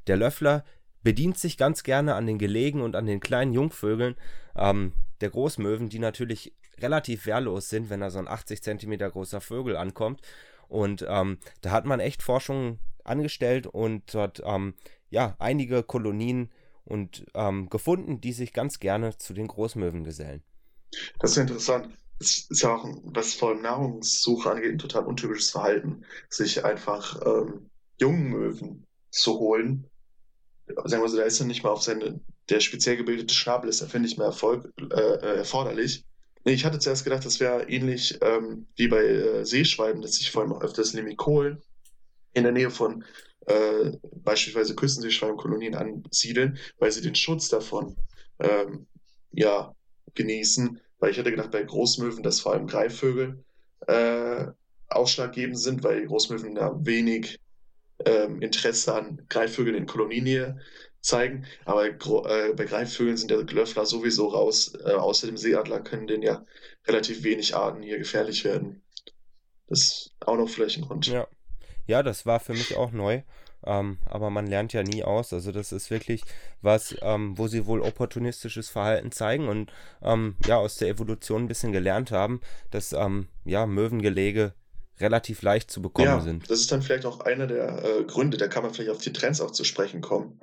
Der 0.08 0.16
Löffler 0.16 0.64
bedient 1.04 1.38
sich 1.38 1.58
ganz 1.58 1.84
gerne 1.84 2.16
an 2.16 2.28
den 2.28 2.40
Gelegen 2.40 2.82
und 2.82 2.96
an 2.96 3.06
den 3.06 3.20
kleinen 3.20 3.54
Jungvögeln 3.54 4.16
ähm, 4.56 4.94
der 5.20 5.32
Großmöwen, 5.32 5.90
die 5.90 6.00
natürlich 6.00 6.54
relativ 6.80 7.26
wehrlos 7.26 7.70
sind, 7.70 7.90
wenn 7.90 8.00
da 8.00 8.10
so 8.10 8.20
ein 8.20 8.28
80 8.30 8.62
cm 8.62 8.98
großer 8.98 9.42
Vögel 9.42 9.76
ankommt 9.76 10.22
und 10.70 11.06
ähm, 11.08 11.40
da 11.62 11.72
hat 11.72 11.86
man 11.86 12.00
echt 12.00 12.24
Forschung 12.24 12.80
angestellt 13.04 13.68
und 13.68 14.14
dort 14.14 14.42
ähm, 14.46 14.76
ja 15.10 15.36
einige 15.40 15.84
Kolonien 15.84 16.50
und 16.86 17.26
ähm, 17.34 17.70
gefunden, 17.70 18.22
die 18.22 18.34
sich 18.34 18.54
ganz 18.54 18.80
gerne 18.80 19.18
zu 19.18 19.34
den 19.34 19.48
Großmöwen 19.48 20.04
gesellen. 20.04 20.44
Das 21.20 21.32
ist 21.32 21.38
interessant. 21.38 21.90
Es 22.20 22.50
ist 22.50 22.64
ja 22.64 22.76
auch, 22.76 22.86
was 23.04 23.34
vor 23.34 23.50
allem 23.50 23.62
Nahrungssuche 23.62 24.52
angeht, 24.52 24.72
ein 24.72 24.80
total 24.80 25.06
untypisches 25.06 25.52
Verhalten, 25.52 26.04
sich 26.30 26.66
einfach 26.66 27.20
ähm, 27.26 27.70
jungen 28.00 28.30
Möwen 28.30 28.86
zu 29.10 29.40
holen. 29.40 29.88
Sagen 30.86 31.02
wir 31.02 31.10
so, 31.10 31.18
da 31.18 31.24
ist 31.24 31.40
ja 31.40 31.46
nicht 31.46 31.64
mal 31.64 31.70
auf 31.70 31.82
seine, 31.82 32.20
der 32.50 32.60
speziell 32.60 32.98
gebildete 32.98 33.34
Schnabel 33.34 33.70
ist, 33.70 33.82
da 33.82 33.88
finde 33.88 34.10
ich 34.10 34.18
mehr 34.18 34.28
Erfolg, 34.28 34.72
äh, 34.80 34.96
äh 34.96 35.38
erforderlich. 35.38 36.04
Ich 36.46 36.66
hatte 36.66 36.80
zuerst 36.80 37.04
gedacht, 37.04 37.26
das 37.26 37.40
wäre 37.40 37.70
ähnlich 37.70 38.18
ähm, 38.22 38.68
wie 38.76 38.88
bei 38.88 39.04
äh, 39.04 39.46
Seeschwalben, 39.46 40.02
dass 40.02 40.16
sich 40.16 40.32
vor 40.32 40.42
allem 40.42 40.54
auch 40.54 40.62
öfters 40.62 40.94
Limikolen 40.94 41.62
in 42.34 42.44
der 42.44 42.52
Nähe 42.52 42.72
von 42.72 43.04
äh, 43.46 43.92
beispielsweise 44.24 44.76
Küstenseeschwalbenkolonien 44.76 45.76
ansiedeln, 45.76 46.58
weil 46.78 46.92
sie 46.92 47.02
den 47.02 47.16
Schutz 47.16 47.50
davon 47.50 47.98
ähm, 48.40 48.88
ja, 49.32 49.76
genießen. 50.16 50.80
Weil 51.00 51.12
ich 51.12 51.18
hätte 51.18 51.32
gedacht, 51.32 51.52
bei 51.52 51.64
Großmöwen, 51.64 52.24
dass 52.24 52.42
vor 52.42 52.54
allem 52.54 52.68
Greifvögel 52.68 53.44
äh, 53.88 54.46
ausschlaggebend 54.88 55.60
sind, 55.60 55.84
weil 55.84 56.06
Großmöwen 56.06 56.56
da 56.56 56.74
wenig 56.86 57.40
ähm, 58.06 58.42
Interesse 58.42 58.94
an 58.94 59.22
Greifvögeln 59.30 59.76
in 59.76 59.86
Koloniennähe 59.86 60.60
zeigen. 61.02 61.46
Aber 61.66 61.86
äh, 61.86 62.54
bei 62.54 62.66
Greifvögeln 62.66 63.18
sind 63.18 63.32
der 63.32 63.44
Glöffler 63.44 63.86
sowieso 63.86 64.28
raus. 64.28 64.74
Äh, 64.86 64.92
außer 64.92 65.28
dem 65.28 65.38
Seeadler 65.38 65.82
können 65.82 66.08
denen 66.08 66.24
ja 66.24 66.46
relativ 66.88 67.24
wenig 67.24 67.56
Arten 67.56 67.82
hier 67.82 67.98
gefährlich 67.98 68.44
werden. 68.44 68.82
Das 69.68 69.80
ist 69.80 70.16
auch 70.22 70.38
noch 70.38 70.50
vielleicht 70.50 70.78
ein 70.78 70.86
Grund. 70.86 71.08
Ja, 71.08 71.28
ja 71.86 72.04
das 72.04 72.26
war 72.26 72.40
für 72.40 72.54
mich 72.54 72.76
auch 72.76 72.92
neu. 72.92 73.22
Ähm, 73.66 73.98
aber 74.06 74.30
man 74.30 74.48
lernt 74.48 74.72
ja 74.72 74.84
nie 74.84 75.04
aus. 75.04 75.34
Also 75.34 75.52
das 75.52 75.72
ist 75.72 75.92
wirklich 75.92 76.24
was, 76.62 76.96
ähm, 77.02 77.38
wo 77.38 77.48
sie 77.48 77.66
wohl 77.66 77.82
opportunistisches 77.82 78.70
Verhalten 78.70 79.12
zeigen 79.12 79.50
und 79.50 79.72
ähm, 80.02 80.38
ja 80.46 80.58
aus 80.58 80.78
der 80.78 80.88
Evolution 80.88 81.44
ein 81.44 81.48
bisschen 81.50 81.74
gelernt 81.74 82.12
haben, 82.12 82.40
dass 82.72 82.94
ähm, 82.94 83.28
ja 83.44 83.66
Möwengelege 83.66 84.54
relativ 85.02 85.42
leicht 85.42 85.72
zu 85.72 85.82
bekommen 85.82 86.08
ja, 86.08 86.22
sind. 86.22 86.50
Das 86.50 86.62
ist 86.62 86.72
dann 86.72 86.82
vielleicht 86.82 87.06
auch 87.06 87.20
einer 87.20 87.48
der 87.48 87.84
äh, 87.84 88.04
Gründe, 88.06 88.38
da 88.38 88.48
kann 88.48 88.64
man 88.64 88.74
vielleicht 88.74 88.92
auf 88.92 89.02
die 89.02 89.14
Trends 89.14 89.42
auch 89.42 89.52
zu 89.52 89.66
sprechen 89.66 90.00
kommen 90.02 90.40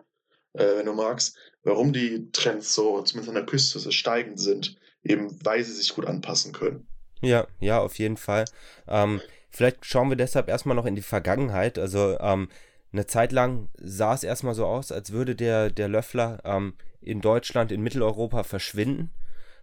äh, 0.56 0.76
wenn 0.76 0.86
du 0.86 0.92
magst, 0.92 1.36
warum 1.64 1.92
die 1.92 2.30
Trends 2.32 2.74
so, 2.74 3.02
zumindest 3.02 3.28
an 3.28 3.34
der 3.34 3.46
Küste, 3.46 3.78
so 3.78 3.90
steigend 3.90 4.40
sind, 4.40 4.76
eben 5.02 5.36
weil 5.44 5.62
sie 5.62 5.72
sich 5.72 5.94
gut 5.94 6.06
anpassen 6.06 6.52
können. 6.52 6.86
Ja, 7.20 7.46
ja, 7.60 7.80
auf 7.80 7.98
jeden 7.98 8.16
Fall. 8.16 8.44
Ähm, 8.88 9.20
vielleicht 9.50 9.84
schauen 9.86 10.08
wir 10.08 10.16
deshalb 10.16 10.48
erstmal 10.48 10.76
noch 10.76 10.86
in 10.86 10.94
die 10.94 11.02
Vergangenheit. 11.02 11.78
Also 11.78 12.18
ähm, 12.20 12.48
eine 12.92 13.06
Zeit 13.06 13.32
lang 13.32 13.68
sah 13.78 14.14
es 14.14 14.22
erstmal 14.22 14.54
so 14.54 14.66
aus, 14.66 14.92
als 14.92 15.12
würde 15.12 15.34
der, 15.34 15.70
der 15.70 15.88
Löffler 15.88 16.40
ähm, 16.44 16.74
in 17.00 17.20
Deutschland, 17.20 17.72
in 17.72 17.82
Mitteleuropa 17.82 18.42
verschwinden. 18.42 19.10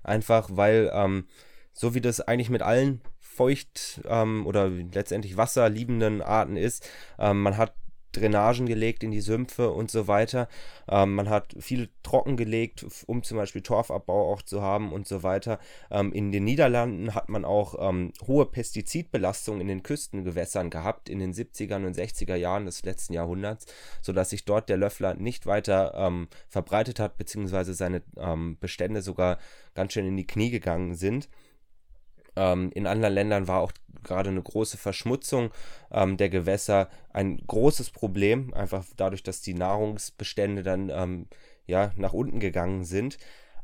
einfach 0.03 0.49
weil 0.51 0.91
ähm, 0.93 1.27
so 1.73 1.95
wie 1.95 2.01
das 2.01 2.21
eigentlich 2.21 2.49
mit 2.49 2.61
allen 2.61 3.01
feucht 3.19 4.01
ähm, 4.05 4.45
oder 4.45 4.69
letztendlich 4.69 5.37
wasserliebenden 5.37 6.21
Arten 6.21 6.55
ist, 6.55 6.87
ähm, 7.17 7.41
man 7.41 7.57
hat 7.57 7.73
Drainagen 8.13 8.65
gelegt 8.65 9.03
in 9.03 9.11
die 9.11 9.21
Sümpfe 9.21 9.71
und 9.71 9.91
so 9.91 10.07
weiter. 10.07 10.47
Ähm, 10.89 11.15
man 11.15 11.29
hat 11.29 11.55
viel 11.59 11.89
trocken 12.03 12.37
gelegt, 12.37 12.85
um 13.07 13.23
zum 13.23 13.37
Beispiel 13.37 13.61
Torfabbau 13.61 14.31
auch 14.31 14.41
zu 14.41 14.61
haben 14.61 14.91
und 14.93 15.07
so 15.07 15.23
weiter. 15.23 15.59
Ähm, 15.91 16.13
in 16.13 16.31
den 16.31 16.43
Niederlanden 16.43 17.13
hat 17.15 17.29
man 17.29 17.45
auch 17.45 17.75
ähm, 17.79 18.13
hohe 18.25 18.45
Pestizidbelastung 18.45 19.59
in 19.61 19.67
den 19.67 19.83
Küstengewässern 19.83 20.69
gehabt 20.69 21.09
in 21.09 21.19
den 21.19 21.33
70er 21.33 21.75
und 21.75 21.95
60er 21.95 22.35
Jahren 22.35 22.65
des 22.65 22.83
letzten 22.83 23.13
Jahrhunderts, 23.13 23.65
sodass 24.01 24.29
sich 24.29 24.45
dort 24.45 24.69
der 24.69 24.77
Löffler 24.77 25.15
nicht 25.15 25.45
weiter 25.45 25.93
ähm, 25.95 26.27
verbreitet 26.49 26.99
hat, 26.99 27.17
beziehungsweise 27.17 27.73
seine 27.73 28.01
ähm, 28.17 28.57
Bestände 28.59 29.01
sogar 29.01 29.37
ganz 29.75 29.93
schön 29.93 30.05
in 30.05 30.17
die 30.17 30.27
Knie 30.27 30.49
gegangen 30.49 30.95
sind. 30.95 31.29
Ähm, 32.35 32.71
in 32.73 32.87
anderen 32.87 33.13
Ländern 33.13 33.47
war 33.47 33.61
auch 33.61 33.71
gerade 34.03 34.29
eine 34.29 34.41
große 34.41 34.77
Verschmutzung 34.77 35.51
ähm, 35.91 36.17
der 36.17 36.29
Gewässer 36.29 36.89
ein 37.11 37.37
großes 37.47 37.89
Problem, 37.91 38.53
einfach 38.53 38.85
dadurch, 38.97 39.23
dass 39.23 39.41
die 39.41 39.53
Nahrungsbestände 39.53 40.63
dann 40.63 40.89
ähm, 40.89 41.27
ja, 41.65 41.91
nach 41.95 42.13
unten 42.13 42.39
gegangen 42.39 42.83
sind. 42.83 43.17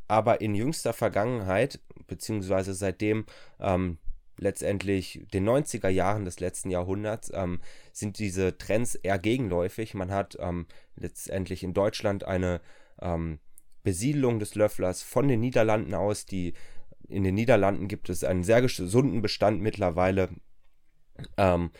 Aber 0.08 0.40
in 0.40 0.54
jüngster 0.54 0.92
Vergangenheit, 0.92 1.80
beziehungsweise 2.06 2.74
seitdem 2.74 3.26
ähm, 3.60 3.98
letztendlich 4.38 5.24
den 5.32 5.48
90er 5.48 5.88
Jahren 5.88 6.24
des 6.24 6.40
letzten 6.40 6.70
Jahrhunderts, 6.70 7.30
ähm, 7.34 7.60
sind 7.92 8.18
diese 8.18 8.56
Trends 8.56 8.94
eher 8.94 9.18
gegenläufig. 9.18 9.94
Man 9.94 10.10
hat 10.10 10.36
ähm, 10.40 10.66
letztendlich 10.96 11.62
in 11.62 11.74
Deutschland 11.74 12.24
eine 12.24 12.60
Besiedelung 13.82 14.38
des 14.38 14.56
Löfflers 14.56 15.02
von 15.02 15.26
den 15.26 15.40
Niederlanden 15.40 15.94
aus, 15.94 16.26
die 16.26 16.52
in 17.08 17.24
den 17.24 17.34
Niederlanden 17.34 17.88
gibt 17.88 18.08
es 18.08 18.24
einen 18.24 18.44
sehr 18.44 18.62
gesunden 18.62 19.22
Bestand 19.22 19.60
mittlerweile. 19.60 20.30
Ähm, 21.36 21.70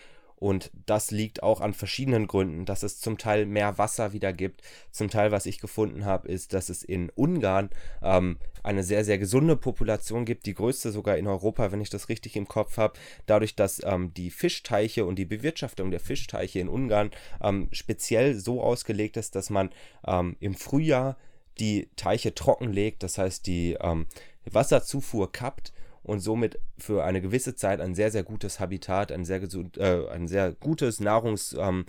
und 0.40 0.70
das 0.86 1.10
liegt 1.10 1.42
auch 1.42 1.60
an 1.60 1.74
verschiedenen 1.74 2.26
Gründen, 2.26 2.64
dass 2.64 2.82
es 2.82 2.98
zum 2.98 3.18
Teil 3.18 3.44
mehr 3.44 3.76
Wasser 3.76 4.14
wieder 4.14 4.32
gibt. 4.32 4.62
Zum 4.90 5.10
Teil, 5.10 5.32
was 5.32 5.44
ich 5.44 5.60
gefunden 5.60 6.06
habe, 6.06 6.28
ist, 6.28 6.54
dass 6.54 6.70
es 6.70 6.82
in 6.82 7.10
Ungarn 7.10 7.68
ähm, 8.02 8.38
eine 8.62 8.82
sehr, 8.82 9.04
sehr 9.04 9.18
gesunde 9.18 9.54
Population 9.54 10.24
gibt, 10.24 10.46
die 10.46 10.54
größte 10.54 10.92
sogar 10.92 11.18
in 11.18 11.26
Europa, 11.26 11.72
wenn 11.72 11.82
ich 11.82 11.90
das 11.90 12.08
richtig 12.08 12.36
im 12.36 12.48
Kopf 12.48 12.78
habe. 12.78 12.98
Dadurch, 13.26 13.54
dass 13.54 13.82
ähm, 13.84 14.14
die 14.14 14.30
Fischteiche 14.30 15.04
und 15.04 15.16
die 15.16 15.26
Bewirtschaftung 15.26 15.90
der 15.90 16.00
Fischteiche 16.00 16.58
in 16.58 16.70
Ungarn 16.70 17.10
ähm, 17.42 17.68
speziell 17.70 18.34
so 18.34 18.62
ausgelegt 18.62 19.18
ist, 19.18 19.34
dass 19.34 19.50
man 19.50 19.68
ähm, 20.06 20.36
im 20.40 20.54
Frühjahr 20.54 21.18
die 21.58 21.90
Teiche 21.96 22.34
trockenlegt, 22.34 23.02
das 23.02 23.18
heißt 23.18 23.46
die 23.46 23.76
ähm, 23.78 24.06
Wasserzufuhr 24.44 25.32
kappt 25.32 25.72
und 26.02 26.20
somit 26.20 26.58
für 26.78 27.04
eine 27.04 27.20
gewisse 27.20 27.54
Zeit 27.54 27.80
ein 27.80 27.94
sehr, 27.94 28.10
sehr 28.10 28.22
gutes 28.22 28.58
Habitat, 28.58 29.12
ein 29.12 29.24
sehr, 29.24 29.40
gesund, 29.40 29.76
äh, 29.78 30.08
ein 30.10 30.28
sehr 30.28 30.52
gutes 30.52 31.00
Nahrungs- 31.00 31.56
ähm, 31.58 31.84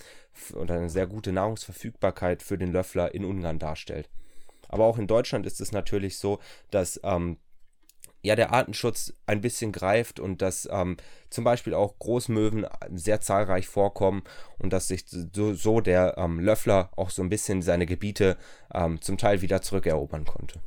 oder 0.53 0.75
eine 0.75 0.89
sehr 0.89 1.07
gute 1.07 1.31
Nahrungsverfügbarkeit 1.31 2.43
für 2.43 2.57
den 2.57 2.71
Löffler 2.71 3.13
in 3.13 3.25
Ungarn 3.25 3.59
darstellt. 3.59 4.09
Aber 4.67 4.85
auch 4.85 4.97
in 4.97 5.07
Deutschland 5.07 5.45
ist 5.45 5.61
es 5.61 5.71
natürlich 5.71 6.17
so, 6.17 6.39
dass 6.71 6.99
ähm, 7.03 7.37
ja, 8.23 8.35
der 8.35 8.53
Artenschutz 8.53 9.13
ein 9.25 9.41
bisschen 9.41 9.71
greift 9.71 10.19
und 10.19 10.41
dass 10.41 10.69
ähm, 10.71 10.97
zum 11.29 11.43
Beispiel 11.43 11.73
auch 11.73 11.97
Großmöwen 11.97 12.67
sehr 12.93 13.19
zahlreich 13.19 13.67
vorkommen 13.67 14.23
und 14.59 14.71
dass 14.71 14.87
sich 14.87 15.05
so, 15.07 15.53
so 15.53 15.81
der 15.81 16.17
ähm, 16.17 16.39
Löffler 16.39 16.91
auch 16.95 17.09
so 17.09 17.23
ein 17.23 17.29
bisschen 17.29 17.61
seine 17.61 17.85
Gebiete 17.85 18.37
ähm, 18.73 19.01
zum 19.01 19.17
Teil 19.17 19.41
wieder 19.41 19.61
zurückerobern 19.61 20.25
konnte 20.25 20.61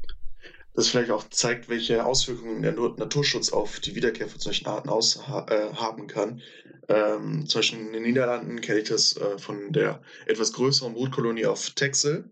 das 0.74 0.88
vielleicht 0.88 1.10
auch 1.10 1.28
zeigt, 1.28 1.68
welche 1.68 2.04
Auswirkungen 2.04 2.62
der 2.62 2.72
Naturschutz 2.72 3.52
auf 3.52 3.80
die 3.80 3.94
Wiederkehr 3.94 4.28
von 4.28 4.40
solchen 4.40 4.66
Arten 4.66 4.88
aus, 4.88 5.16
äh, 5.16 5.72
haben 5.74 6.08
kann. 6.08 6.40
Ähm, 6.88 7.46
zum 7.46 7.60
Beispiel 7.60 7.78
in 7.78 7.92
den 7.92 8.02
Niederlanden 8.02 8.60
kenne 8.60 8.80
ich 8.80 8.88
das 8.88 9.16
äh, 9.16 9.38
von 9.38 9.72
der 9.72 10.02
etwas 10.26 10.52
größeren 10.52 10.94
Brutkolonie 10.94 11.46
auf 11.46 11.70
Texel, 11.70 12.30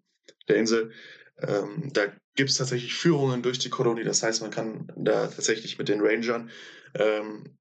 der 0.48 0.56
Insel. 0.56 0.92
Ähm, 1.38 1.90
da 1.92 2.06
gibt 2.34 2.50
es 2.50 2.56
tatsächlich 2.56 2.94
Führungen 2.94 3.42
durch 3.42 3.58
die 3.58 3.70
Kolonie. 3.70 4.04
Das 4.04 4.22
heißt, 4.22 4.42
man 4.42 4.50
kann 4.50 4.92
da 4.96 5.28
tatsächlich 5.28 5.78
mit 5.78 5.88
den 5.88 6.00
Rangern 6.00 6.50
ähm, 6.94 7.56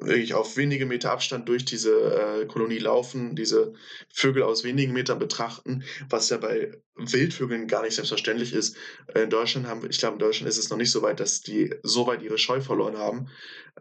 wirklich 0.00 0.34
auf 0.34 0.56
wenige 0.56 0.86
Meter 0.86 1.12
Abstand 1.12 1.48
durch 1.48 1.64
diese 1.64 1.92
äh, 1.92 2.46
Kolonie 2.46 2.78
laufen, 2.78 3.36
diese 3.36 3.74
Vögel 4.12 4.42
aus 4.42 4.64
wenigen 4.64 4.92
Metern 4.92 5.18
betrachten, 5.18 5.84
was 6.08 6.30
ja 6.30 6.36
bei 6.36 6.72
Wildvögeln 6.96 7.68
gar 7.68 7.82
nicht 7.82 7.94
selbstverständlich 7.94 8.52
ist. 8.52 8.76
In 9.14 9.30
Deutschland 9.30 9.66
haben, 9.66 9.88
ich 9.88 9.98
glaube, 9.98 10.14
in 10.14 10.20
Deutschland 10.20 10.48
ist 10.48 10.58
es 10.58 10.70
noch 10.70 10.76
nicht 10.76 10.90
so 10.90 11.02
weit, 11.02 11.20
dass 11.20 11.40
die 11.40 11.74
so 11.82 12.06
weit 12.06 12.22
ihre 12.22 12.38
Scheu 12.38 12.60
verloren 12.60 12.98
haben. 12.98 13.28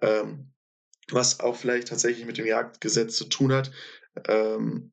Ähm, 0.01 0.53
was 1.11 1.41
auch 1.41 1.55
vielleicht 1.55 1.89
tatsächlich 1.89 2.25
mit 2.25 2.37
dem 2.37 2.45
Jagdgesetz 2.45 3.15
zu 3.15 3.25
tun 3.25 3.51
hat. 3.51 3.71
Ähm, 4.27 4.92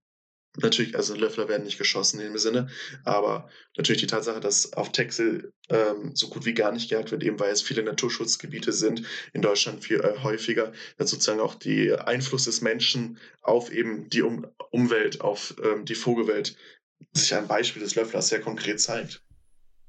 Natürlich, 0.57 0.97
also 0.97 1.15
Löffler 1.15 1.49
werden 1.49 1.63
nicht 1.63 1.79
geschossen 1.79 2.19
in 2.19 2.27
dem 2.27 2.39
Sinne, 2.39 2.69
aber 3.05 3.49
natürlich 3.77 4.01
die 4.01 4.09
Tatsache, 4.09 4.41
dass 4.41 4.73
auf 4.73 4.91
Texel 4.91 5.53
ähm, 5.69 6.11
so 6.15 6.29
gut 6.29 6.45
wie 6.45 6.55
gar 6.55 6.73
nicht 6.73 6.91
gejagt 6.91 7.13
wird, 7.13 7.23
eben 7.23 7.39
weil 7.39 7.53
es 7.53 7.63
viele 7.63 7.85
Naturschutzgebiete 7.85 8.73
sind, 8.73 9.03
in 9.33 9.43
Deutschland 9.43 9.85
viel 9.85 10.01
äh, 10.01 10.23
häufiger, 10.25 10.73
dass 10.99 11.11
sozusagen 11.11 11.39
auch 11.41 11.55
der 11.55 12.09
Einfluss 12.09 12.45
des 12.45 12.63
Menschen 12.63 13.19
auf 13.43 13.73
eben 13.73 14.09
die 14.11 14.23
um 14.23 14.45
Umwelt, 14.71 15.21
auf 15.21 15.55
ähm, 15.63 15.85
die 15.85 15.95
Vogelwelt 15.95 16.57
sich 17.13 17.33
ein 17.35 17.47
Beispiel 17.47 17.83
des 17.83 17.95
Löfflers 17.95 18.29
sehr 18.29 18.41
konkret 18.41 18.81
zeigt. 18.81 19.23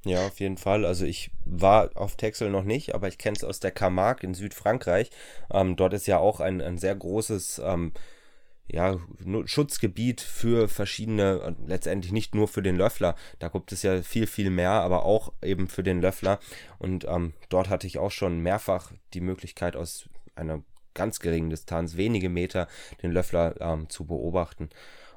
Ja, 0.04 0.26
auf 0.26 0.40
jeden 0.40 0.58
Fall. 0.58 0.86
Also 0.86 1.06
ich 1.06 1.32
war 1.46 1.92
auf 1.96 2.18
Texel 2.18 2.50
noch 2.50 2.64
nicht, 2.64 2.96
aber 2.96 3.08
ich 3.08 3.18
kenne 3.18 3.36
es 3.36 3.44
aus 3.44 3.60
der 3.60 3.72
Camargue 3.72 4.28
in 4.28 4.34
Südfrankreich. 4.34 5.12
Ähm, 5.52 5.76
dort 5.76 5.94
ist 5.94 6.08
ja 6.08 6.18
auch 6.18 6.40
ein, 6.40 6.62
ein 6.62 6.78
sehr 6.78 6.96
großes 6.96 7.62
ähm, 7.64 7.94
ja, 8.72 8.98
Schutzgebiet 9.46 10.22
für 10.22 10.70
verschiedene, 10.70 11.56
letztendlich 11.66 12.14
nicht 12.14 12.36
nur 12.36 12.48
für 12.48 12.62
den 12.62 12.78
Löffler, 12.78 13.16
da 13.40 13.50
gibt 13.50 13.72
es 13.72 13.84
ja 13.84 14.02
viel, 14.02 14.28
viel 14.28 14.50
mehr, 14.50 14.72
aber 14.72 15.04
auch 15.04 15.34
eben 15.44 15.68
für 15.68 15.84
den 15.84 16.02
Löffler. 16.02 16.40
Und 16.80 17.06
ähm, 17.06 17.34
dort 17.50 17.70
hatte 17.70 17.88
ich 17.88 17.98
auch 17.98 18.12
schon 18.12 18.40
mehrfach 18.40 18.94
die 19.14 19.22
Möglichkeit, 19.22 19.76
aus 19.76 20.10
einer 20.36 20.64
ganz 20.94 21.20
geringen 21.20 21.50
Distanz, 21.50 21.98
wenige 21.98 22.30
Meter, 22.30 22.68
den 23.02 23.12
Löffler 23.12 23.56
ähm, 23.60 23.90
zu 23.90 24.06
beobachten. 24.06 24.70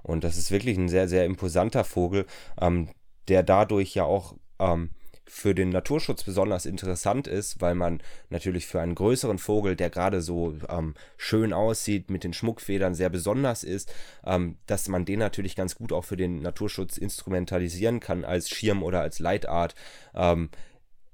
Und 0.02 0.25
das 0.25 0.37
ist 0.37 0.50
wirklich 0.50 0.76
ein 0.76 0.88
sehr, 0.88 1.08
sehr 1.08 1.25
imposanter 1.25 1.84
Vogel, 1.84 2.26
ähm, 2.61 2.90
der 3.28 3.42
dadurch 3.42 3.94
ja 3.94 4.04
auch 4.04 4.34
ähm, 4.58 4.90
für 5.26 5.54
den 5.54 5.71
Naturschutz 5.71 6.23
besonders 6.23 6.66
interessant 6.66 7.26
ist, 7.26 7.61
weil 7.61 7.75
man 7.75 8.02
natürlich 8.28 8.66
für 8.66 8.81
einen 8.81 8.95
größeren 8.95 9.38
Vogel, 9.38 9.75
der 9.75 9.90
gerade 9.90 10.21
so 10.21 10.54
ähm, 10.69 10.95
schön 11.16 11.52
aussieht, 11.52 12.11
mit 12.11 12.25
den 12.25 12.33
Schmuckfedern 12.33 12.95
sehr 12.95 13.11
besonders 13.11 13.64
ist, 13.64 13.93
ähm, 14.25 14.59
dass 14.66 14.88
man 14.88 15.04
den 15.04 15.19
natürlich 15.19 15.57
ganz 15.57 15.76
gut 15.76 15.93
auch 15.93 16.04
für 16.04 16.16
den 16.16 16.43
Naturschutz 16.43 16.99
instrumentalisieren 16.99 18.00
kann 18.00 18.25
als 18.25 18.50
Schirm 18.50 18.83
oder 18.83 19.00
als 19.00 19.19
Leitart. 19.19 19.75
Ähm, 20.14 20.50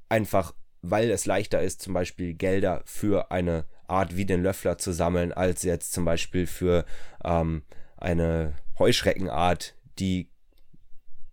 einfach 0.09 0.55
weil 0.83 1.11
es 1.11 1.27
leichter 1.27 1.61
ist, 1.63 1.83
zum 1.83 1.93
Beispiel 1.93 2.35
Gelder 2.35 2.83
für 2.87 3.31
eine 3.31 3.65
Art 3.87 4.17
wie 4.17 4.25
den 4.25 4.43
Löffler 4.43 4.79
zu 4.79 4.93
sammeln, 4.93 5.33
als 5.33 5.63
jetzt 5.63 5.93
zum 5.93 6.05
Beispiel 6.05 6.47
für 6.47 6.85
ähm, 7.25 7.63
eine 7.97 8.55
Heuschreckenart, 8.79 9.75
die 9.99 10.31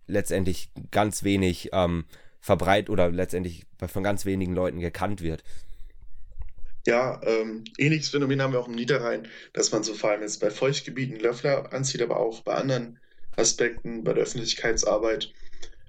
letztendlich 0.06 0.70
ganz 0.90 1.22
wenig 1.22 1.70
ähm, 1.72 2.04
verbreitet 2.40 2.90
oder 2.90 3.10
letztendlich 3.10 3.66
von 3.86 4.02
ganz 4.02 4.24
wenigen 4.24 4.54
Leuten 4.54 4.80
gekannt 4.80 5.22
wird. 5.22 5.42
Ja, 6.86 7.20
ähm, 7.22 7.64
ähnliches 7.76 8.08
Phänomen 8.08 8.40
haben 8.40 8.52
wir 8.52 8.60
auch 8.60 8.68
im 8.68 8.74
Niederrhein, 8.74 9.28
dass 9.52 9.72
man 9.72 9.82
so 9.82 9.92
vor 9.94 10.10
allem 10.10 10.22
jetzt 10.22 10.40
bei 10.40 10.50
Feuchtgebieten 10.50 11.20
Löffler 11.20 11.72
anzieht, 11.72 12.00
aber 12.00 12.18
auch 12.18 12.40
bei 12.40 12.54
anderen 12.54 12.98
Aspekten, 13.36 14.04
bei 14.04 14.14
der 14.14 14.22
Öffentlichkeitsarbeit, 14.22 15.32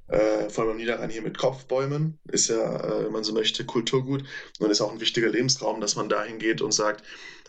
äh, 0.08 0.50
vor 0.50 0.64
allem 0.64 0.72
im 0.72 0.78
Niederrhein 0.78 1.10
hier 1.10 1.22
mit 1.22 1.38
Kopfbäumen, 1.38 2.20
ist 2.32 2.50
ja, 2.50 2.84
äh, 2.84 3.06
wenn 3.06 3.12
man 3.12 3.24
so 3.24 3.34
möchte, 3.34 3.64
Kulturgut 3.66 4.24
und 4.60 4.72
ist 4.72 4.82
auch 4.82 4.92
ein 4.92 5.00
wichtiger 5.00 5.30
Lebensraum, 5.30 5.80
dass 5.80 5.96
man 5.96 6.10
dahin 6.10 6.40
geht 6.40 6.62
und 6.62 6.74
sagt, 6.74 7.04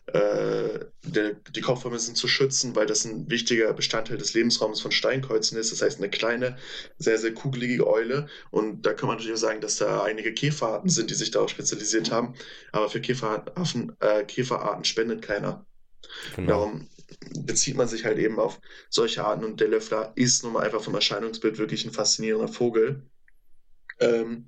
äh, 0.07 0.87
der, 1.05 1.35
die 1.35 1.63
sind 1.99 2.17
zu 2.17 2.29
schützen, 2.29 2.75
weil 2.75 2.87
das 2.87 3.05
ein 3.05 3.31
wichtiger 3.31 3.73
Bestandteil 3.73 4.19
des 4.19 4.35
Lebensraums 4.35 4.81
von 4.81 4.93
Steinkreuzen 4.93 5.59
ist. 5.59 5.73
Das 5.73 5.83
heißt, 5.83 5.99
eine 5.99 6.11
kleine, 6.11 6.57
sehr, 6.99 7.19
sehr 7.19 7.33
kugelige 7.33 7.87
Eule. 7.87 8.27
Und 8.51 8.83
da 8.83 8.93
kann 8.93 9.07
man 9.07 9.17
natürlich 9.17 9.37
auch 9.37 9.41
sagen, 9.41 9.61
dass 9.61 9.77
da 9.77 10.03
einige 10.03 10.35
Käferarten 10.35 10.91
sind, 10.91 11.11
die 11.11 11.15
sich 11.15 11.31
darauf 11.31 11.51
spezialisiert 11.51 12.11
haben. 12.11 12.35
Aber 12.73 12.89
für 12.89 13.01
Käferarten, 13.01 13.97
äh, 14.01 14.25
Käferarten 14.25 14.85
spendet 14.85 15.23
keiner. 15.23 15.65
Genau. 16.37 16.49
Darum 16.49 16.89
bezieht 17.45 17.77
man 17.77 17.89
sich 17.89 18.05
halt 18.05 18.19
eben 18.19 18.39
auf 18.39 18.61
solche 18.89 19.25
Arten. 19.25 19.45
Und 19.45 19.61
der 19.61 19.69
Löffler 19.69 20.13
ist 20.17 20.43
nun 20.43 20.55
mal 20.55 20.65
einfach 20.65 20.83
vom 20.83 20.95
Erscheinungsbild 20.95 21.59
wirklich 21.59 21.85
ein 21.85 21.93
faszinierender 21.93 22.49
Vogel. 22.49 23.03
Ähm, 24.01 24.47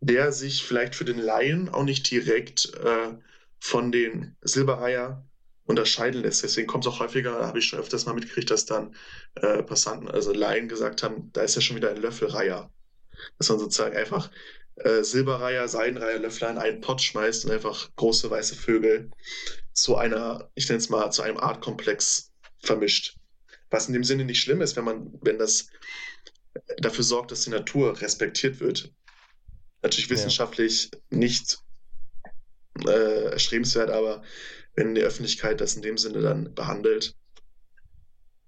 der 0.00 0.32
sich 0.32 0.64
vielleicht 0.64 0.94
für 0.94 1.04
den 1.04 1.18
Laien 1.18 1.68
auch 1.68 1.84
nicht 1.84 2.10
direkt 2.10 2.72
äh, 2.74 3.12
von 3.60 3.92
den 3.92 4.36
Silbereier 4.40 5.24
unterscheiden 5.64 6.22
lässt. 6.22 6.42
Deswegen 6.42 6.66
kommt 6.66 6.84
es 6.86 6.92
auch 6.92 7.00
häufiger, 7.00 7.38
da 7.38 7.46
habe 7.46 7.58
ich 7.58 7.66
schon 7.66 7.78
öfters 7.78 8.06
mal 8.06 8.14
mitgekriegt, 8.14 8.50
dass 8.50 8.66
dann 8.66 8.94
äh, 9.36 9.62
Passanten, 9.62 10.08
also 10.08 10.32
Laien 10.32 10.68
gesagt 10.68 11.02
haben, 11.02 11.30
da 11.32 11.42
ist 11.42 11.54
ja 11.54 11.60
schon 11.60 11.76
wieder 11.76 11.90
ein 11.90 12.00
Löffelreiher. 12.00 12.70
Dass 13.38 13.48
man 13.48 13.58
sozusagen 13.58 13.96
einfach 13.96 14.30
äh, 14.76 15.02
Silberreiher, 15.04 15.68
Seidenreiher, 15.68 16.18
Löffler 16.18 16.50
in 16.50 16.58
einen 16.58 16.80
Pott 16.80 17.02
schmeißt 17.02 17.44
und 17.44 17.50
einfach 17.52 17.90
große 17.96 18.30
weiße 18.30 18.56
Vögel 18.56 19.10
zu 19.72 19.96
einer, 19.96 20.50
ich 20.54 20.68
nenne 20.68 20.78
es 20.78 20.88
mal, 20.88 21.10
zu 21.10 21.22
einem 21.22 21.36
Artkomplex 21.36 22.32
vermischt. 22.62 23.16
Was 23.70 23.86
in 23.86 23.92
dem 23.92 24.04
Sinne 24.04 24.24
nicht 24.24 24.40
schlimm 24.40 24.62
ist, 24.62 24.76
wenn 24.76 24.84
man, 24.84 25.12
wenn 25.20 25.38
das 25.38 25.68
dafür 26.78 27.04
sorgt, 27.04 27.30
dass 27.30 27.42
die 27.42 27.50
Natur 27.50 28.00
respektiert 28.00 28.60
wird. 28.60 28.92
Natürlich 29.82 30.10
wissenschaftlich 30.10 30.90
ja. 30.92 30.98
nicht 31.18 31.58
äh, 32.86 33.30
erstrebenswert, 33.32 33.90
aber 33.90 34.22
wenn 34.74 34.94
die 34.94 35.02
Öffentlichkeit 35.02 35.60
das 35.60 35.76
in 35.76 35.82
dem 35.82 35.98
Sinne 35.98 36.20
dann 36.20 36.54
behandelt, 36.54 37.14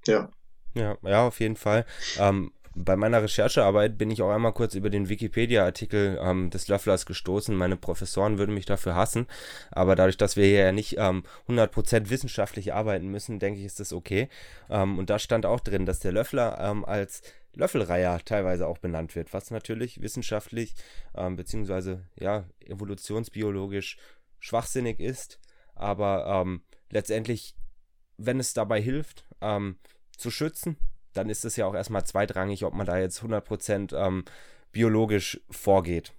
ja. 0.07 0.31
Ja, 0.75 0.97
ja, 1.02 1.26
auf 1.26 1.41
jeden 1.41 1.57
Fall. 1.57 1.85
Ähm, 2.19 2.52
bei 2.75 2.97
meiner 2.97 3.23
Recherchearbeit 3.23 3.99
bin 3.99 4.11
ich 4.11 4.23
auch 4.23 4.31
einmal 4.31 4.52
kurz 4.52 4.75
über 4.75 4.91
den 4.91 5.09
Wikipedia-Artikel 5.09 6.19
ähm, 6.23 6.50
des 6.50 6.69
Löfflers 6.69 7.07
gestoßen. 7.07 7.55
Meine 7.55 7.76
Professoren 7.76 8.38
würden 8.38 8.55
mich 8.55 8.67
dafür 8.67 8.95
hassen, 8.95 9.26
aber 9.71 9.97
dadurch, 9.97 10.17
dass 10.17 10.37
wir 10.37 10.47
hier 10.47 10.64
ja 10.64 10.73
nicht 10.73 10.97
ähm, 10.99 11.25
100% 11.49 12.09
wissenschaftlich 12.09 12.73
arbeiten 12.73 13.09
müssen, 13.09 13.38
denke 13.38 13.61
ich, 13.61 13.67
ist 13.67 13.81
das 13.81 13.93
okay. 13.93 14.29
Ähm, 14.71 14.99
und 14.99 15.11
da 15.11 15.19
stand 15.19 15.47
auch 15.47 15.61
drin, 15.61 15.87
dass 15.87 16.00
der 16.00 16.12
Löffler 16.12 16.59
ähm, 16.61 16.85
als 16.85 17.23
Löffelreiher 17.55 18.21
teilweise 18.25 18.67
auch 18.67 18.79
benannt 18.79 19.14
wird, 19.14 19.33
was 19.35 19.50
natürlich 19.50 20.00
wissenschaftlich 20.00 20.75
ähm, 21.14 21.37
beziehungsweise 21.37 22.07
ja 22.19 22.45
evolutionsbiologisch 22.61 23.99
schwachsinnig 24.38 24.99
ist, 24.99 25.38
aber 25.75 26.26
ähm, 26.26 26.62
letztendlich, 26.91 27.55
wenn 28.17 28.41
es 28.41 28.55
dabei 28.55 28.81
hilft, 28.81 29.26
ähm, 29.41 29.79
zu 30.17 30.31
schützen, 30.31 30.76
dann 31.12 31.31
ist 31.31 31.45
es 31.45 31.57
ja 31.57 31.66
auch 31.66 31.75
erstmal 31.75 32.04
zweitrangig, 32.04 32.64
ob 32.64 32.75
man 32.75 32.87
da 32.87 32.99
jetzt 32.99 33.23
100% 33.23 33.95
ähm, 33.97 34.25
biologisch 34.73 35.40
vorgeht. 35.50 36.12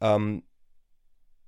Ähm, 0.00 0.42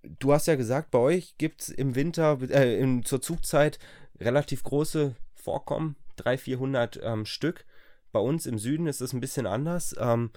du 0.02 0.32
hast 0.32 0.46
ja 0.46 0.56
gesagt, 0.56 0.90
bei 0.90 0.98
euch 0.98 1.36
gibt 1.38 1.62
es 1.62 1.68
im 1.68 1.94
Winter, 1.94 2.38
äh, 2.50 2.78
in, 2.78 3.04
zur 3.04 3.20
Zugzeit 3.20 3.78
relativ 4.20 4.62
große 4.62 5.14
Vorkommen, 5.34 5.96
300, 6.16 6.40
400 6.40 7.00
ähm, 7.02 7.26
Stück. 7.26 7.64
Bei 8.12 8.20
uns 8.20 8.46
im 8.46 8.58
Süden 8.58 8.86
ist 8.86 9.00
es 9.00 9.12
ein 9.12 9.20
bisschen 9.20 9.46
anders. 9.46 9.94
Ähm, 9.98 10.30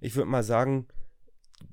ich 0.00 0.16
würde 0.16 0.30
mal 0.30 0.42
sagen, 0.42 0.88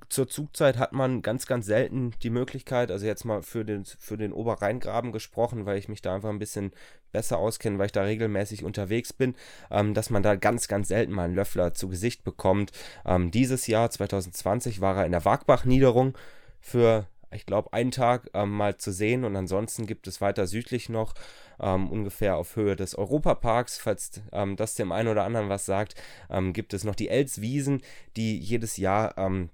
zur 0.09 0.27
Zugzeit 0.27 0.77
hat 0.77 0.93
man 0.93 1.21
ganz, 1.21 1.47
ganz 1.47 1.65
selten 1.65 2.11
die 2.23 2.29
Möglichkeit, 2.29 2.91
also 2.91 3.05
jetzt 3.05 3.25
mal 3.25 3.41
für 3.41 3.65
den, 3.65 3.85
für 3.85 4.17
den 4.17 4.31
Oberrheingraben 4.31 5.11
gesprochen, 5.11 5.65
weil 5.65 5.77
ich 5.77 5.89
mich 5.89 6.01
da 6.01 6.15
einfach 6.15 6.29
ein 6.29 6.39
bisschen 6.39 6.71
besser 7.11 7.37
auskenne, 7.37 7.77
weil 7.77 7.87
ich 7.87 7.91
da 7.91 8.03
regelmäßig 8.03 8.63
unterwegs 8.63 9.11
bin, 9.11 9.35
ähm, 9.69 9.93
dass 9.93 10.09
man 10.09 10.23
da 10.23 10.35
ganz, 10.35 10.67
ganz 10.67 10.87
selten 10.87 11.11
mal 11.11 11.25
einen 11.25 11.35
Löffler 11.35 11.73
zu 11.73 11.89
Gesicht 11.89 12.23
bekommt. 12.23 12.71
Ähm, 13.05 13.31
dieses 13.31 13.67
Jahr, 13.67 13.89
2020, 13.89 14.81
war 14.81 14.97
er 14.97 15.05
in 15.05 15.11
der 15.11 15.25
Wagbach-Niederung 15.25 16.17
für 16.59 17.07
ich 17.29 17.45
glaube, 17.45 17.73
einen 17.73 17.91
Tag 17.91 18.29
ähm, 18.33 18.51
mal 18.51 18.77
zu 18.77 18.93
sehen 18.93 19.25
und 19.25 19.35
ansonsten 19.35 19.85
gibt 19.85 20.07
es 20.07 20.21
weiter 20.21 20.47
südlich 20.47 20.87
noch, 20.87 21.13
ähm, 21.59 21.89
ungefähr 21.89 22.37
auf 22.37 22.55
Höhe 22.55 22.75
des 22.75 22.95
Europaparks, 22.95 23.77
falls 23.77 24.21
ähm, 24.31 24.55
das 24.55 24.75
dem 24.75 24.91
einen 24.91 25.09
oder 25.09 25.25
anderen 25.25 25.49
was 25.49 25.65
sagt, 25.65 25.95
ähm, 26.29 26.53
gibt 26.53 26.73
es 26.73 26.85
noch 26.85 26.95
die 26.95 27.09
Elswiesen, 27.09 27.81
die 28.15 28.39
jedes 28.39 28.77
Jahr 28.77 29.17
ähm, 29.17 29.49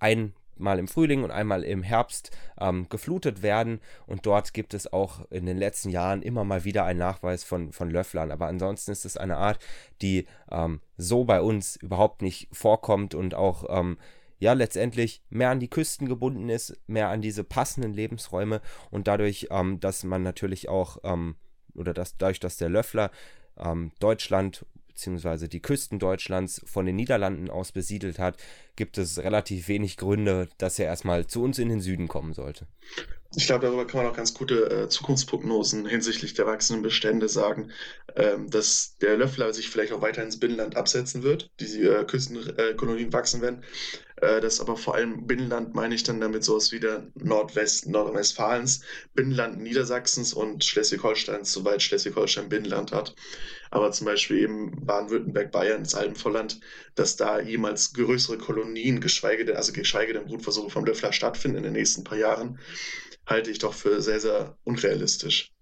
einmal 0.00 0.78
im 0.78 0.88
Frühling 0.88 1.24
und 1.24 1.30
einmal 1.30 1.62
im 1.64 1.82
Herbst 1.82 2.30
ähm, 2.60 2.88
geflutet 2.88 3.42
werden. 3.42 3.80
Und 4.06 4.26
dort 4.26 4.54
gibt 4.54 4.74
es 4.74 4.92
auch 4.92 5.30
in 5.30 5.46
den 5.46 5.56
letzten 5.56 5.90
Jahren 5.90 6.22
immer 6.22 6.44
mal 6.44 6.64
wieder 6.64 6.84
einen 6.84 6.98
Nachweis 6.98 7.44
von, 7.44 7.72
von 7.72 7.90
Löfflern. 7.90 8.30
Aber 8.30 8.46
ansonsten 8.46 8.90
ist 8.90 9.04
es 9.04 9.16
eine 9.16 9.36
Art, 9.36 9.58
die 10.02 10.26
ähm, 10.50 10.80
so 10.96 11.24
bei 11.24 11.40
uns 11.40 11.76
überhaupt 11.76 12.22
nicht 12.22 12.48
vorkommt 12.52 13.14
und 13.14 13.34
auch 13.34 13.64
ähm, 13.68 13.98
ja 14.38 14.52
letztendlich 14.52 15.22
mehr 15.30 15.50
an 15.50 15.60
die 15.60 15.68
Küsten 15.68 16.08
gebunden 16.08 16.48
ist, 16.48 16.76
mehr 16.86 17.08
an 17.08 17.20
diese 17.20 17.44
passenden 17.44 17.92
Lebensräume 17.92 18.60
und 18.90 19.08
dadurch, 19.08 19.48
ähm, 19.50 19.80
dass 19.80 20.04
man 20.04 20.22
natürlich 20.22 20.68
auch 20.68 20.98
ähm, 21.02 21.36
oder 21.74 21.94
dass 21.94 22.16
dadurch, 22.16 22.40
dass 22.40 22.56
der 22.56 22.68
Löffler 22.68 23.10
ähm, 23.56 23.92
Deutschland 24.00 24.64
beziehungsweise 24.98 25.48
die 25.48 25.62
Küsten 25.62 26.00
Deutschlands 26.00 26.60
von 26.66 26.84
den 26.84 26.96
Niederlanden 26.96 27.50
aus 27.50 27.70
besiedelt 27.70 28.18
hat, 28.18 28.36
gibt 28.74 28.98
es 28.98 29.18
relativ 29.18 29.68
wenig 29.68 29.96
Gründe, 29.96 30.48
dass 30.58 30.80
er 30.80 30.86
erstmal 30.86 31.28
zu 31.28 31.40
uns 31.44 31.60
in 31.60 31.68
den 31.68 31.80
Süden 31.80 32.08
kommen 32.08 32.34
sollte. 32.34 32.66
Ich 33.36 33.46
glaube, 33.46 33.66
darüber 33.66 33.86
kann 33.86 34.02
man 34.02 34.10
auch 34.10 34.16
ganz 34.16 34.34
gute 34.34 34.70
äh, 34.70 34.88
Zukunftsprognosen 34.88 35.86
hinsichtlich 35.86 36.34
der 36.34 36.46
wachsenden 36.46 36.82
Bestände 36.82 37.28
sagen, 37.28 37.70
ähm, 38.16 38.50
dass 38.50 38.96
der 39.00 39.16
Löffler 39.16 39.52
sich 39.52 39.70
vielleicht 39.70 39.92
auch 39.92 40.02
weiter 40.02 40.24
ins 40.24 40.40
Binnenland 40.40 40.76
absetzen 40.76 41.22
wird, 41.22 41.48
die 41.60 41.82
äh, 41.82 42.04
Küstenkolonien 42.04 43.10
äh, 43.10 43.12
wachsen 43.12 43.40
werden. 43.40 43.62
Äh, 44.20 44.40
das 44.40 44.60
aber 44.60 44.76
vor 44.76 44.94
allem 44.94 45.26
Binnenland 45.26 45.74
meine 45.74 45.94
ich 45.94 46.02
dann 46.02 46.20
damit 46.20 46.44
sowas 46.44 46.72
wie 46.72 46.80
der 46.80 47.06
Nordwest, 47.14 47.86
Nordrhein-Westfalens, 47.88 48.82
Binnenland 49.14 49.60
Niedersachsens 49.60 50.32
und 50.32 50.64
Schleswig-Holsteins, 50.64 51.52
soweit 51.52 51.82
Schleswig-Holstein 51.82 52.48
Binnenland 52.48 52.92
hat. 52.92 53.14
Aber 53.70 53.92
zum 53.92 54.06
Beispiel 54.06 54.38
eben 54.38 54.86
Baden-Württemberg, 54.86 55.52
Bayern, 55.52 55.84
das 55.84 55.94
Alpenvorland, 55.94 56.60
dass 56.94 57.16
da 57.16 57.40
jemals 57.40 57.92
größere 57.92 58.38
Kolonien, 58.38 59.00
geschweige 59.00 59.44
denn, 59.44 59.56
also 59.56 59.72
geschweige 59.72 60.14
denn 60.14 60.26
Brutversuche 60.26 60.70
vom 60.70 60.84
Löffler 60.84 61.12
stattfinden 61.12 61.58
in 61.58 61.64
den 61.64 61.72
nächsten 61.74 62.02
paar 62.04 62.18
Jahren, 62.18 62.58
halte 63.26 63.50
ich 63.50 63.58
doch 63.58 63.74
für 63.74 64.00
sehr, 64.00 64.20
sehr 64.20 64.56
unrealistisch. 64.64 65.52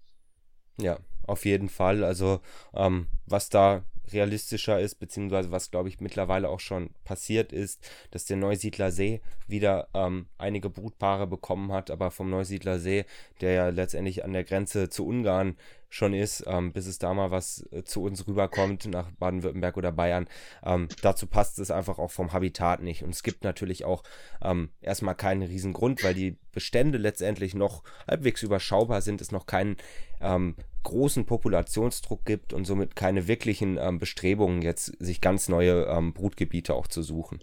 Ja, 0.79 0.99
auf 1.25 1.45
jeden 1.45 1.69
Fall. 1.69 2.03
Also, 2.03 2.39
ähm, 2.73 3.07
was 3.25 3.49
da 3.49 3.83
realistischer 4.11 4.79
ist, 4.79 4.95
beziehungsweise 4.95 5.51
was, 5.51 5.71
glaube 5.71 5.89
ich, 5.89 5.99
mittlerweile 5.99 6.49
auch 6.49 6.59
schon 6.59 6.91
passiert 7.03 7.53
ist, 7.53 7.87
dass 8.11 8.25
der 8.25 8.37
Neusiedler 8.37 8.91
See 8.91 9.21
wieder 9.47 9.87
ähm, 9.93 10.27
einige 10.37 10.69
Brutpaare 10.69 11.27
bekommen 11.27 11.71
hat, 11.71 11.91
aber 11.91 12.11
vom 12.11 12.29
Neusiedler 12.29 12.79
See, 12.79 13.05
der 13.41 13.53
ja 13.53 13.69
letztendlich 13.69 14.23
an 14.23 14.33
der 14.33 14.43
Grenze 14.43 14.89
zu 14.89 15.05
Ungarn 15.05 15.55
schon 15.89 16.13
ist, 16.13 16.43
ähm, 16.47 16.73
bis 16.73 16.85
es 16.85 16.99
da 16.99 17.13
mal 17.13 17.31
was 17.31 17.65
äh, 17.71 17.83
zu 17.83 18.03
uns 18.03 18.27
rüberkommt, 18.27 18.85
nach 18.87 19.09
Baden-Württemberg 19.11 19.77
oder 19.77 19.91
Bayern. 19.91 20.27
Ähm, 20.63 20.89
dazu 21.01 21.27
passt 21.27 21.59
es 21.59 21.71
einfach 21.71 21.97
auch 21.97 22.11
vom 22.11 22.33
Habitat 22.33 22.81
nicht. 22.81 23.03
Und 23.03 23.11
es 23.11 23.23
gibt 23.23 23.43
natürlich 23.43 23.85
auch 23.85 24.03
ähm, 24.41 24.69
erstmal 24.81 25.15
keinen 25.15 25.43
riesen 25.43 25.73
Grund, 25.73 26.03
weil 26.03 26.13
die 26.13 26.37
Bestände 26.51 26.97
letztendlich 26.97 27.55
noch 27.55 27.83
halbwegs 28.07 28.43
überschaubar 28.43 29.01
sind, 29.01 29.21
es 29.21 29.31
noch 29.31 29.45
keinen 29.45 29.77
ähm, 30.19 30.55
großen 30.87 31.25
Populationsdruck 31.25 32.23
gibt 32.23 32.53
und 32.53 32.65
somit 32.65 32.95
keine 32.95 33.27
wirklichen 33.27 33.77
ähm, 33.77 33.99
Bestrebungen, 33.99 34.61
jetzt 34.61 34.93
sich 34.99 35.19
ganz 35.19 35.49
neue 35.49 35.85
ähm, 35.85 36.13
Brutgebiete 36.13 36.73
auch 36.73 36.87
zu 36.87 37.03
suchen. 37.03 37.41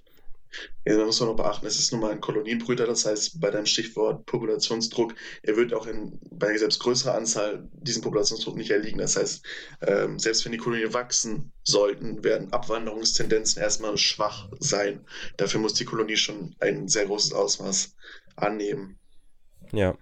Ja, 0.87 0.96
da 0.96 1.04
muss 1.04 1.20
man 1.20 1.30
noch 1.30 1.37
beachten, 1.37 1.66
es 1.66 1.78
ist 1.78 1.92
nun 1.92 2.00
mal 2.00 2.12
ein 2.12 2.20
Kolonienbrüter, 2.20 2.87
das 2.87 3.04
heißt, 3.04 3.40
bei 3.40 3.50
deinem 3.50 3.66
Stichwort 3.66 4.24
Populationsdruck, 4.24 5.14
er 5.42 5.57
wird 5.57 5.74
auch 5.74 5.87
in, 5.87 6.18
bei 6.30 6.57
selbst 6.57 6.80
größerer 6.80 7.14
Anzahl 7.14 7.68
diesem 7.72 8.02
Populationsdruck 8.02 8.57
nicht 8.57 8.70
erliegen. 8.70 8.98
Das 8.98 9.16
heißt, 9.16 9.44
ähm, 9.83 10.18
selbst 10.18 10.44
wenn 10.44 10.52
die 10.52 10.59
Kolonien 10.59 10.94
wachsen 10.94 11.52
sollten, 11.64 12.24
werden 12.24 12.52
Abwanderungstendenzen 12.52 13.61
erstmal 13.61 13.98
schwach 13.98 14.48
sein. 14.61 15.04
Dafür 15.37 15.61
muss 15.61 15.74
die 15.74 15.85
Kolonie 15.85 16.16
schon 16.16 16.54
ein 16.61 16.88
sehr 16.88 17.07
großes 17.07 17.33
Ausmaß 17.33 17.94
annehmen. 18.37 18.98
Ja. 19.72 19.98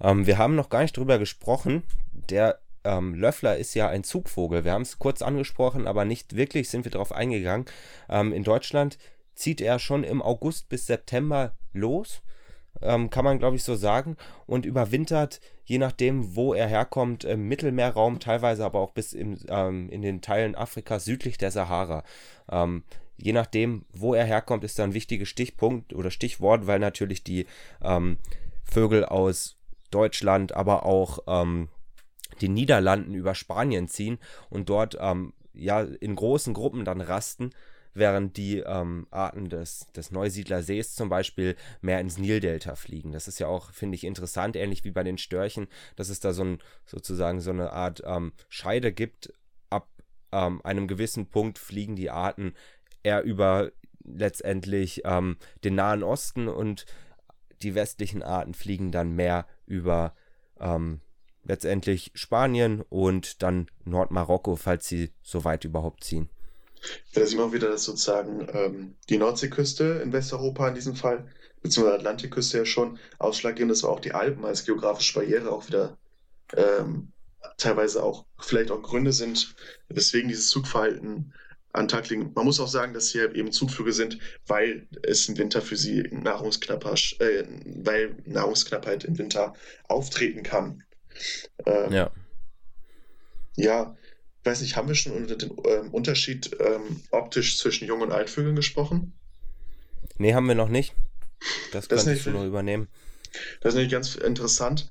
Ähm, 0.00 0.26
wir 0.26 0.38
haben 0.38 0.54
noch 0.54 0.68
gar 0.68 0.82
nicht 0.82 0.96
drüber 0.96 1.18
gesprochen. 1.18 1.82
Der 2.12 2.60
ähm, 2.88 3.14
Löffler 3.14 3.56
ist 3.56 3.74
ja 3.74 3.88
ein 3.88 4.02
Zugvogel. 4.02 4.64
Wir 4.64 4.72
haben 4.72 4.82
es 4.82 4.98
kurz 4.98 5.20
angesprochen, 5.20 5.86
aber 5.86 6.04
nicht 6.04 6.34
wirklich 6.34 6.70
sind 6.70 6.84
wir 6.84 6.90
darauf 6.90 7.12
eingegangen. 7.12 7.66
Ähm, 8.08 8.32
in 8.32 8.44
Deutschland 8.44 8.98
zieht 9.34 9.60
er 9.60 9.78
schon 9.78 10.04
im 10.04 10.22
August 10.22 10.68
bis 10.68 10.86
September 10.86 11.52
los, 11.72 12.22
ähm, 12.80 13.10
kann 13.10 13.24
man 13.24 13.38
glaube 13.38 13.56
ich 13.56 13.62
so 13.62 13.74
sagen, 13.74 14.16
und 14.46 14.64
überwintert, 14.64 15.40
je 15.64 15.78
nachdem, 15.78 16.34
wo 16.34 16.54
er 16.54 16.66
herkommt, 16.66 17.24
im 17.24 17.46
Mittelmeerraum, 17.46 18.20
teilweise 18.20 18.64
aber 18.64 18.80
auch 18.80 18.92
bis 18.92 19.12
im, 19.12 19.38
ähm, 19.48 19.90
in 19.90 20.00
den 20.02 20.22
Teilen 20.22 20.54
Afrikas 20.54 21.04
südlich 21.04 21.36
der 21.36 21.50
Sahara. 21.50 22.04
Ähm, 22.50 22.84
je 23.18 23.32
nachdem, 23.32 23.84
wo 23.92 24.14
er 24.14 24.24
herkommt, 24.24 24.64
ist 24.64 24.78
da 24.78 24.84
ein 24.84 24.94
wichtiger 24.94 25.26
Stichpunkt 25.26 25.92
oder 25.92 26.10
Stichwort, 26.10 26.66
weil 26.66 26.78
natürlich 26.78 27.22
die 27.22 27.46
ähm, 27.82 28.16
Vögel 28.64 29.04
aus 29.04 29.56
Deutschland, 29.90 30.52
aber 30.52 30.86
auch 30.86 31.20
ähm, 31.26 31.68
den 32.40 32.54
Niederlanden 32.54 33.14
über 33.14 33.34
Spanien 33.34 33.88
ziehen 33.88 34.18
und 34.50 34.68
dort 34.68 34.96
ähm, 35.00 35.32
ja 35.52 35.82
in 35.82 36.14
großen 36.14 36.54
Gruppen 36.54 36.84
dann 36.84 37.00
rasten 37.00 37.50
während 37.94 38.36
die 38.36 38.58
ähm, 38.58 39.06
Arten 39.10 39.48
des, 39.48 39.86
des 39.94 40.10
Neusiedlersees 40.10 40.94
zum 40.94 41.08
Beispiel 41.08 41.56
mehr 41.80 42.00
ins 42.00 42.18
Nildelta 42.18 42.74
fliegen. 42.76 43.12
Das 43.12 43.28
ist 43.28 43.40
ja 43.40 43.48
auch, 43.48 43.72
finde 43.72 43.96
ich, 43.96 44.04
interessant, 44.04 44.56
ähnlich 44.56 44.84
wie 44.84 44.90
bei 44.90 45.02
den 45.02 45.18
Störchen, 45.18 45.68
dass 45.96 46.08
es 46.08 46.20
da 46.20 46.32
so 46.32 46.44
ein, 46.44 46.58
sozusagen 46.86 47.40
so 47.40 47.50
eine 47.50 47.72
Art 47.72 48.02
ähm, 48.06 48.32
Scheide 48.48 48.92
gibt. 48.92 49.32
Ab 49.70 49.88
ähm, 50.32 50.60
einem 50.64 50.86
gewissen 50.86 51.28
Punkt 51.28 51.58
fliegen 51.58 51.96
die 51.96 52.10
Arten 52.10 52.54
eher 53.02 53.22
über 53.22 53.72
letztendlich 54.04 55.02
ähm, 55.04 55.36
den 55.64 55.74
Nahen 55.74 56.02
Osten 56.02 56.48
und 56.48 56.86
die 57.62 57.74
westlichen 57.74 58.22
Arten 58.22 58.54
fliegen 58.54 58.92
dann 58.92 59.12
mehr 59.12 59.46
über 59.66 60.14
ähm, 60.60 61.00
letztendlich 61.48 62.12
Spanien 62.14 62.82
und 62.88 63.42
dann 63.42 63.68
Nordmarokko, 63.84 64.56
falls 64.56 64.86
sie 64.86 65.10
so 65.22 65.44
weit 65.44 65.64
überhaupt 65.64 66.04
ziehen. 66.04 66.28
Da 67.14 67.26
sieht 67.26 67.38
man 67.38 67.52
wieder, 67.52 67.68
dass 67.70 67.84
sozusagen 67.84 68.46
ähm, 68.52 68.94
die 69.08 69.18
Nordseeküste 69.18 70.00
in 70.04 70.12
Westeuropa 70.12 70.68
in 70.68 70.74
diesem 70.76 70.94
Fall, 70.94 71.26
beziehungsweise 71.60 71.98
Atlantikküste 71.98 72.58
ja 72.58 72.64
schon 72.64 72.98
ausschlaggebend 73.18 73.72
ist, 73.72 73.82
aber 73.82 73.94
auch 73.94 74.00
die 74.00 74.12
Alpen 74.12 74.44
als 74.44 74.64
geografische 74.64 75.14
Barriere 75.14 75.50
auch 75.50 75.66
wieder 75.66 75.98
ähm, 76.56 77.12
teilweise 77.56 78.02
auch 78.02 78.24
vielleicht 78.38 78.70
auch 78.70 78.82
Gründe 78.82 79.12
sind, 79.12 79.54
weswegen 79.88 80.28
dieses 80.28 80.50
Zugverhalten 80.50 81.32
an 81.72 81.88
Tag 81.88 82.08
liegen. 82.08 82.32
Man 82.34 82.44
muss 82.44 82.60
auch 82.60 82.68
sagen, 82.68 82.94
dass 82.94 83.10
hier 83.10 83.34
eben 83.34 83.52
Zugflüge 83.52 83.92
sind, 83.92 84.18
weil 84.46 84.86
es 85.02 85.28
im 85.28 85.36
Winter 85.36 85.60
für 85.60 85.76
sie 85.76 86.02
Nahrungsknappheit, 86.10 87.16
äh, 87.20 87.44
weil 87.64 88.16
Nahrungsknappheit 88.24 89.04
im 89.04 89.18
Winter 89.18 89.54
auftreten 89.88 90.42
kann. 90.42 90.82
Ähm, 91.66 91.92
ja. 91.92 92.10
Ja, 93.56 93.96
weiß 94.44 94.60
nicht, 94.60 94.76
haben 94.76 94.88
wir 94.88 94.94
schon 94.94 95.16
über 95.16 95.34
den 95.34 95.50
ähm, 95.64 95.92
Unterschied 95.92 96.56
ähm, 96.60 97.02
optisch 97.10 97.58
zwischen 97.58 97.86
Jung- 97.86 98.02
und 98.02 98.12
Altvögeln 98.12 98.56
gesprochen? 98.56 99.12
Nee, 100.16 100.34
haben 100.34 100.46
wir 100.46 100.54
noch 100.54 100.68
nicht. 100.68 100.94
Das, 101.72 101.88
das 101.88 102.04
kannst 102.04 102.26
du 102.26 102.30
nur 102.30 102.44
übernehmen. 102.44 102.88
Das 103.60 103.70
ist 103.70 103.76
nämlich 103.76 103.92
ganz 103.92 104.14
interessant. 104.14 104.90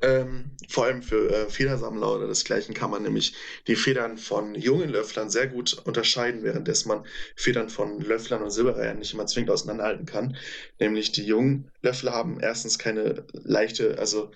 Ähm, 0.00 0.52
vor 0.68 0.84
allem 0.84 1.02
für 1.02 1.28
äh, 1.28 1.50
Federsammler 1.50 2.14
oder 2.14 2.28
desgleichen 2.28 2.72
kann 2.72 2.90
man 2.90 3.02
nämlich 3.02 3.34
die 3.66 3.74
Federn 3.74 4.16
von 4.16 4.54
jungen 4.54 4.90
Löfflern 4.90 5.28
sehr 5.28 5.48
gut 5.48 5.76
unterscheiden, 5.84 6.44
währenddessen 6.44 6.88
man 6.88 7.04
Federn 7.34 7.68
von 7.68 8.00
Löfflern 8.00 8.42
und 8.42 8.50
Silberreihern 8.50 9.00
nicht 9.00 9.12
immer 9.12 9.26
zwingend 9.26 9.50
auseinanderhalten 9.50 10.06
kann. 10.06 10.36
Nämlich 10.78 11.10
die 11.10 11.24
jungen 11.24 11.72
Löffler 11.82 12.12
haben 12.12 12.38
erstens 12.38 12.78
keine 12.78 13.26
leichte, 13.32 13.98
also 13.98 14.30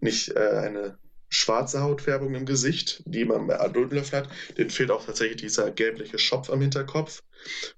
nicht 0.00 0.30
äh, 0.36 0.50
eine 0.50 0.98
schwarze 1.28 1.82
Hautfärbung 1.82 2.34
im 2.34 2.46
Gesicht, 2.46 3.02
die 3.04 3.24
man 3.24 3.46
bei 3.46 3.58
adulten 3.58 3.96
Löffeln 3.96 4.24
hat. 4.24 4.30
Den 4.56 4.70
fehlt 4.70 4.90
auch 4.90 5.04
tatsächlich 5.04 5.38
dieser 5.38 5.70
gelbliche 5.70 6.18
Schopf 6.18 6.50
am 6.50 6.60
Hinterkopf. 6.60 7.22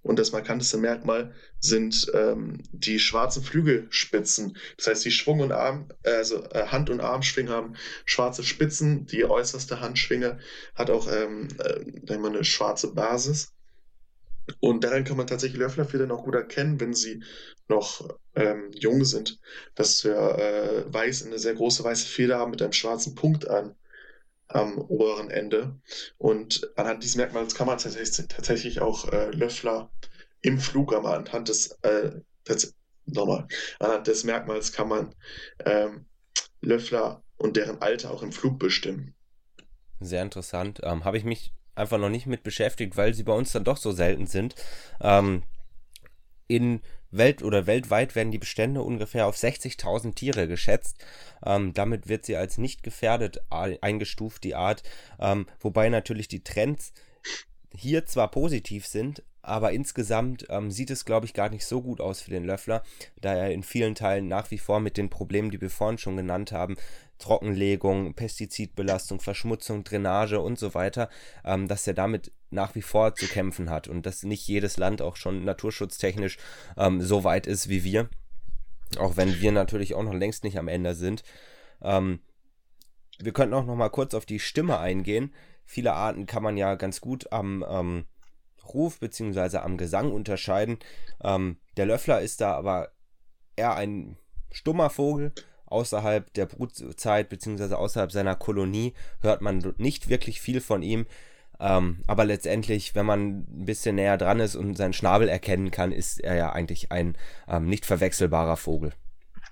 Und 0.03 0.19
das 0.19 0.33
markanteste 0.33 0.79
Merkmal 0.79 1.35
sind 1.59 2.11
ähm, 2.15 2.63
die 2.73 2.99
schwarzen 2.99 3.43
Flügelspitzen. 3.43 4.57
Das 4.77 4.87
heißt, 4.87 5.05
die 5.05 5.11
Schwung- 5.11 5.41
und 5.41 5.53
Arm, 5.53 5.89
also 6.05 6.45
äh, 6.51 6.67
Hand- 6.67 6.91
und 6.91 7.01
Armschwingen 7.01 7.53
haben 7.53 7.75
schwarze 8.05 8.45
Spitzen. 8.45 9.07
Die 9.07 9.25
äußerste 9.25 9.81
Handschwinge 9.81 10.39
hat 10.75 10.91
auch 10.91 11.11
ähm, 11.11 11.49
äh, 11.59 12.15
eine 12.15 12.45
schwarze 12.45 12.95
Basis. 12.95 13.53
Und 14.61 14.85
daran 14.85 15.05
kann 15.05 15.17
man 15.17 15.27
tatsächlich 15.27 15.59
Löfflerfedern 15.61 16.11
auch 16.11 16.25
gut 16.25 16.35
erkennen, 16.35 16.81
wenn 16.81 16.95
sie 16.95 17.23
noch 17.69 18.17
ähm, 18.35 18.71
jung 18.73 19.05
sind, 19.05 19.39
dass 19.75 20.05
wir 20.05 20.17
äh, 20.17 20.93
weiß 20.93 21.27
eine 21.27 21.39
sehr 21.39 21.55
große 21.55 21.85
weiße 21.85 22.07
Feder 22.07 22.39
haben 22.39 22.51
mit 22.51 22.63
einem 22.63 22.73
schwarzen 22.73 23.15
Punkt 23.15 23.49
an 23.49 23.75
am 24.49 24.79
oberen 24.79 25.31
Ende. 25.31 25.79
Und 26.17 26.71
anhand 26.77 27.03
dieses 27.03 27.17
Merkmals 27.17 27.55
kann 27.55 27.67
man 27.67 27.79
tatsächlich, 27.79 28.29
tatsächlich 28.29 28.81
auch 28.81 29.13
äh, 29.13 29.31
Löffler 29.31 29.91
im 30.41 30.59
Flug, 30.59 30.95
aber 30.95 31.15
anhand 31.15 31.49
des, 31.49 31.79
äh, 31.83 32.13
nochmal, 33.05 33.47
anhand 33.79 34.07
des 34.07 34.25
Merkmals 34.25 34.73
kann 34.73 34.89
man 34.89 35.15
ähm, 35.65 36.07
Löffler 36.61 37.23
und 37.37 37.57
deren 37.57 37.81
Alter 37.83 38.11
auch 38.11 38.23
im 38.23 38.33
Flug 38.33 38.59
bestimmen. 38.59 39.15
Sehr 40.01 40.23
interessant. 40.23 40.81
Ähm, 40.83 41.05
Habe 41.05 41.19
ich 41.19 41.25
mich 41.25 41.53
einfach 41.79 41.99
noch 41.99 42.11
nicht 42.11 42.27
mit 42.27 42.43
beschäftigt, 42.43 42.97
weil 42.97 43.15
sie 43.15 43.23
bei 43.23 43.33
uns 43.33 43.53
dann 43.53 43.65
doch 43.65 43.77
so 43.77 43.93
selten 43.93 44.27
sind. 44.27 44.55
Ähm, 45.01 45.43
in 46.47 46.81
Welt 47.11 47.43
oder 47.43 47.67
weltweit 47.67 48.15
werden 48.15 48.31
die 48.31 48.39
Bestände 48.39 48.83
ungefähr 48.83 49.27
auf 49.27 49.37
60.000 49.37 50.15
Tiere 50.15 50.49
geschätzt. 50.49 50.97
Ähm, 51.45 51.73
damit 51.73 52.09
wird 52.09 52.27
sie 52.27 52.37
als 52.37 52.59
nicht 52.59 52.83
gefährdet 52.83 53.41
eingestuft, 53.51 54.45
die 54.45 54.55
Art. 54.55 54.83
Ähm, 55.19 55.47
wobei 55.61 55.89
natürlich 55.89 56.29
die 56.29 56.45
Trends 56.45 56.93
hier 57.75 58.07
zwar 58.07 58.31
positiv 58.31 58.87
sind, 58.87 59.23
aber 59.43 59.73
insgesamt 59.73 60.47
ähm, 60.51 60.71
sieht 60.71 60.91
es, 60.91 61.05
glaube 61.05 61.27
ich, 61.27 61.33
gar 61.33 61.49
nicht 61.49 61.65
so 61.65 61.81
gut 61.81 62.01
aus 62.01 62.21
für 62.21 62.31
den 62.31 62.45
Löffler, 62.45 62.83
da 63.21 63.35
er 63.35 63.51
in 63.51 63.63
vielen 63.63 63.95
Teilen 63.95 64.29
nach 64.29 64.51
wie 64.51 64.59
vor 64.59 64.81
mit 64.81 64.97
den 64.97 65.11
Problemen, 65.11 65.51
die 65.51 65.61
wir 65.61 65.71
vorhin 65.71 65.99
schon 65.99 66.17
genannt 66.17 66.53
haben, 66.53 66.77
Trockenlegung, 67.19 68.15
Pestizidbelastung, 68.15 69.21
Verschmutzung, 69.21 69.85
Drainage 69.85 70.41
und 70.41 70.59
so 70.59 70.75
weiter, 70.75 71.09
ähm, 71.45 71.67
dass 71.67 71.87
er 71.87 71.95
damit 71.95 72.33
nach 72.51 72.75
wie 72.75 72.83
vor 72.83 73.15
zu 73.15 73.27
kämpfen 73.27 73.71
hat 73.71 73.89
und 73.89 74.07
dass 74.07 74.23
nicht 74.23 74.47
jedes 74.47 74.77
Land 74.77 75.03
auch 75.03 75.17
schon 75.17 75.45
naturschutztechnisch 75.45 76.39
ähm, 76.77 77.01
so 77.01 77.25
weit 77.25 77.47
ist 77.47 77.69
wie 77.69 77.85
wir. 77.85 78.09
Auch 78.99 79.17
wenn 79.17 79.41
wir 79.41 79.53
natürlich 79.53 79.95
auch 79.95 80.03
noch 80.03 80.15
längst 80.15 80.45
nicht 80.45 80.59
am 80.59 80.69
Ende 80.69 80.95
sind. 80.95 81.23
Ähm, 81.83 82.21
wir 83.19 83.33
könnten 83.33 83.55
auch 83.55 83.67
noch 83.67 83.77
mal 83.77 83.91
kurz 83.91 84.15
auf 84.15 84.25
die 84.25 84.41
Stimme 84.41 84.79
eingehen. 84.79 85.35
Viele 85.71 85.93
Arten 85.93 86.25
kann 86.25 86.43
man 86.43 86.57
ja 86.57 86.77
ganz 86.77 87.03
gut 87.03 87.31
am 87.31 87.63
ähm, 87.69 88.07
Ruf 88.73 89.01
bzw. 89.01 89.59
am 89.59 89.77
Gesang 89.77 90.11
unterscheiden. 90.11 90.79
Ähm, 91.23 91.59
der 91.77 91.85
Löffler 91.85 92.23
ist 92.23 92.41
da 92.41 92.55
aber 92.55 92.89
eher 93.55 93.75
ein 93.75 94.17
stummer 94.51 94.89
Vogel. 94.89 95.31
Außerhalb 95.67 96.33
der 96.33 96.47
Brutzeit 96.47 97.29
bzw. 97.29 97.75
außerhalb 97.75 98.11
seiner 98.11 98.35
Kolonie 98.35 98.95
hört 99.21 99.43
man 99.43 99.75
nicht 99.77 100.09
wirklich 100.09 100.41
viel 100.41 100.63
von 100.63 100.81
ihm. 100.81 101.05
Ähm, 101.61 102.03
aber 102.07 102.25
letztendlich, 102.25 102.95
wenn 102.95 103.05
man 103.05 103.41
ein 103.41 103.67
bisschen 103.67 103.97
näher 103.97 104.17
dran 104.17 104.41
ist 104.41 104.57
und 104.57 104.75
seinen 104.75 104.95
Schnabel 104.95 105.29
erkennen 105.29 105.71
kann, 105.71 105.93
ist 105.93 106.19
er 106.19 106.37
ja 106.37 106.51
eigentlich 106.51 106.93
ein 106.93 107.19
ähm, 107.47 107.67
nicht 107.69 107.85
verwechselbarer 107.85 108.57
Vogel. 108.57 108.95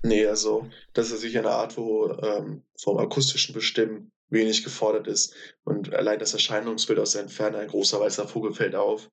Nee, 0.01 0.25
also 0.25 0.67
das 0.93 1.11
ist 1.11 1.21
sicher 1.21 1.41
eine 1.41 1.51
Art, 1.51 1.77
wo 1.77 2.09
ähm, 2.09 2.63
vom 2.75 2.97
akustischen 2.97 3.53
Bestimmen 3.53 4.11
wenig 4.29 4.63
gefordert 4.63 5.07
ist. 5.07 5.33
Und 5.63 5.93
allein 5.93 6.19
das 6.19 6.33
Erscheinungsbild 6.33 6.99
aus 6.99 7.11
der 7.11 7.21
Entfernung, 7.21 7.61
ein 7.61 7.67
großer 7.67 7.99
weißer 7.99 8.27
Vogel 8.27 8.53
fällt 8.53 8.75
auf. 8.75 9.09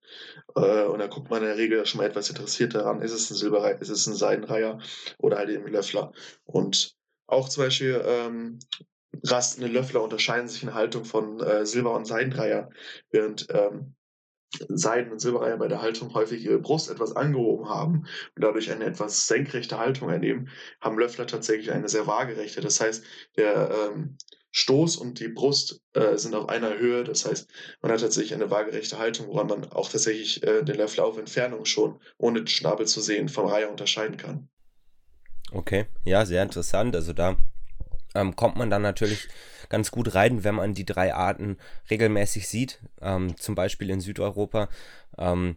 Äh, 0.56 0.84
und 0.84 0.98
da 0.98 1.06
guckt 1.06 1.30
man 1.30 1.42
in 1.42 1.48
der 1.48 1.56
Regel 1.56 1.84
schon 1.86 1.98
mal 1.98 2.06
etwas 2.06 2.30
interessiert 2.30 2.74
daran, 2.74 3.02
ist 3.02 3.12
es 3.12 3.30
ein 3.30 3.36
Silberreiher, 3.36 3.80
ist 3.80 3.90
es 3.90 4.06
ein 4.06 4.14
Seidenreiher 4.14 4.78
oder 5.18 5.38
halt 5.38 5.50
eben 5.50 5.66
Löffler. 5.68 6.12
Und 6.44 6.96
auch 7.26 7.48
zum 7.48 7.64
Beispiel 7.64 8.02
ähm, 8.04 8.58
rastende 9.22 9.68
Löffler 9.68 10.02
unterscheiden 10.02 10.48
sich 10.48 10.62
in 10.62 10.74
Haltung 10.74 11.04
von 11.04 11.40
äh, 11.40 11.64
Silber- 11.64 11.94
und 11.94 12.06
Seidenreiher, 12.06 12.70
während 13.10 13.46
ähm, 13.50 13.94
Seiden- 14.68 15.12
und 15.12 15.18
Silberreiher 15.18 15.56
bei 15.56 15.68
der 15.68 15.82
Haltung 15.82 16.14
häufig 16.14 16.44
ihre 16.44 16.58
Brust 16.58 16.90
etwas 16.90 17.16
angehoben 17.16 17.68
haben 17.68 18.06
und 18.36 18.42
dadurch 18.44 18.70
eine 18.70 18.84
etwas 18.84 19.26
senkrechte 19.26 19.78
Haltung 19.78 20.10
ernehmen, 20.10 20.48
haben 20.80 20.98
Löffler 20.98 21.26
tatsächlich 21.26 21.72
eine 21.72 21.88
sehr 21.88 22.06
waagerechte. 22.06 22.60
Das 22.60 22.80
heißt, 22.80 23.04
der 23.36 23.70
ähm, 23.70 24.16
Stoß 24.56 24.96
und 24.98 25.18
die 25.18 25.26
Brust 25.26 25.80
äh, 25.94 26.16
sind 26.16 26.32
auf 26.34 26.48
einer 26.48 26.78
Höhe. 26.78 27.02
Das 27.02 27.26
heißt, 27.26 27.48
man 27.82 27.90
hat 27.90 28.00
tatsächlich 28.00 28.34
eine 28.34 28.52
waagerechte 28.52 28.98
Haltung, 28.98 29.26
woran 29.26 29.48
man 29.48 29.72
auch 29.72 29.90
tatsächlich 29.90 30.44
äh, 30.44 30.62
den 30.62 30.76
Löffler 30.76 31.04
auf 31.04 31.18
Entfernung 31.18 31.64
schon, 31.64 31.98
ohne 32.18 32.42
den 32.42 32.46
Schnabel 32.46 32.86
zu 32.86 33.00
sehen, 33.00 33.28
vom 33.28 33.46
Reiher 33.46 33.68
unterscheiden 33.68 34.16
kann. 34.16 34.48
Okay, 35.50 35.86
ja, 36.04 36.24
sehr 36.24 36.44
interessant. 36.44 36.94
Also 36.94 37.12
da 37.12 37.36
ähm, 38.14 38.36
kommt 38.36 38.56
man 38.56 38.70
dann 38.70 38.82
natürlich 38.82 39.26
ganz 39.70 39.90
gut 39.90 40.14
rein, 40.14 40.44
wenn 40.44 40.54
man 40.54 40.72
die 40.72 40.86
drei 40.86 41.12
Arten 41.12 41.58
regelmäßig 41.90 42.46
sieht. 42.46 42.80
Ähm, 43.00 43.36
zum 43.36 43.56
Beispiel 43.56 43.90
in 43.90 44.00
Südeuropa, 44.00 44.68
ähm, 45.18 45.56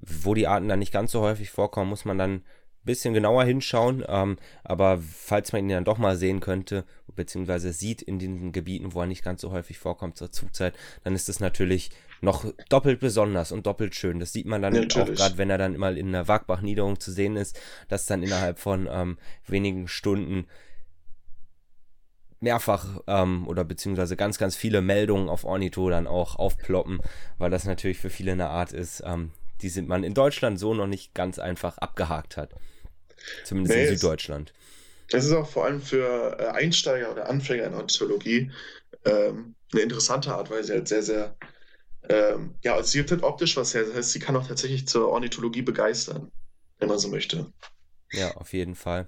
wo 0.00 0.32
die 0.32 0.46
Arten 0.46 0.68
dann 0.68 0.78
nicht 0.78 0.92
ganz 0.92 1.12
so 1.12 1.20
häufig 1.20 1.50
vorkommen, 1.50 1.90
muss 1.90 2.06
man 2.06 2.16
dann 2.16 2.44
bisschen 2.88 3.14
genauer 3.14 3.44
hinschauen. 3.44 4.02
Ähm, 4.08 4.38
aber 4.64 4.98
falls 4.98 5.52
man 5.52 5.62
ihn 5.62 5.68
dann 5.68 5.84
doch 5.84 5.98
mal 5.98 6.16
sehen 6.16 6.40
könnte, 6.40 6.84
beziehungsweise 7.14 7.72
sieht 7.72 8.02
in 8.02 8.18
den 8.18 8.50
Gebieten, 8.50 8.94
wo 8.94 9.00
er 9.02 9.06
nicht 9.06 9.22
ganz 9.22 9.42
so 9.42 9.52
häufig 9.52 9.78
vorkommt 9.78 10.16
zur 10.16 10.32
Zugzeit, 10.32 10.74
dann 11.04 11.14
ist 11.14 11.28
es 11.28 11.38
natürlich 11.38 11.90
noch 12.20 12.44
doppelt 12.68 12.98
besonders 12.98 13.52
und 13.52 13.66
doppelt 13.66 13.94
schön. 13.94 14.18
Das 14.18 14.32
sieht 14.32 14.46
man 14.46 14.62
dann 14.62 14.72
natürlich. 14.72 15.10
auch 15.10 15.14
gerade, 15.14 15.38
wenn 15.38 15.50
er 15.50 15.58
dann 15.58 15.76
mal 15.76 15.98
in 15.98 16.12
der 16.12 16.26
Wagbach-Niederung 16.26 16.98
zu 16.98 17.12
sehen 17.12 17.36
ist, 17.36 17.60
dass 17.88 18.06
dann 18.06 18.22
innerhalb 18.22 18.58
von 18.58 18.88
ähm, 18.90 19.18
wenigen 19.46 19.86
Stunden 19.86 20.46
mehrfach 22.40 23.00
ähm, 23.06 23.46
oder 23.46 23.64
beziehungsweise 23.64 24.16
ganz, 24.16 24.38
ganz 24.38 24.56
viele 24.56 24.80
Meldungen 24.80 25.28
auf 25.28 25.44
Ornito 25.44 25.90
dann 25.90 26.06
auch 26.06 26.36
aufploppen, 26.36 27.00
weil 27.36 27.50
das 27.50 27.64
natürlich 27.64 27.98
für 27.98 28.10
viele 28.10 28.32
eine 28.32 28.48
Art 28.48 28.72
ist, 28.72 29.02
ähm, 29.04 29.32
die 29.60 29.68
sind 29.68 29.88
man 29.88 30.04
in 30.04 30.14
Deutschland 30.14 30.58
so 30.58 30.74
noch 30.74 30.86
nicht 30.86 31.14
ganz 31.14 31.38
einfach 31.38 31.78
abgehakt 31.78 32.36
hat. 32.36 32.54
Zumindest 33.44 33.76
nee, 33.76 33.86
in 33.86 33.96
Süddeutschland. 33.96 34.52
Es 35.10 35.24
ist 35.24 35.32
auch 35.32 35.48
vor 35.48 35.64
allem 35.64 35.80
für 35.80 36.38
äh, 36.38 36.46
Einsteiger 36.48 37.10
oder 37.10 37.28
Anfänger 37.28 37.64
in 37.64 37.74
Ornithologie 37.74 38.50
ähm, 39.04 39.54
eine 39.72 39.82
interessante 39.82 40.34
Art, 40.34 40.50
weil 40.50 40.64
sie 40.64 40.72
halt 40.72 40.88
sehr, 40.88 41.02
sehr, 41.02 41.36
ähm, 42.08 42.54
ja, 42.62 42.74
also 42.74 42.88
sie 42.88 43.04
gibt 43.04 43.22
optisch 43.22 43.56
was 43.56 43.74
her. 43.74 43.84
Das 43.84 43.94
heißt, 43.94 44.12
sie 44.12 44.18
kann 44.18 44.36
auch 44.36 44.46
tatsächlich 44.46 44.86
zur 44.86 45.08
Ornithologie 45.08 45.62
begeistern, 45.62 46.30
wenn 46.78 46.88
man 46.88 46.98
so 46.98 47.08
möchte. 47.08 47.52
Ja, 48.12 48.32
auf 48.36 48.52
jeden 48.52 48.74
Fall. 48.74 49.06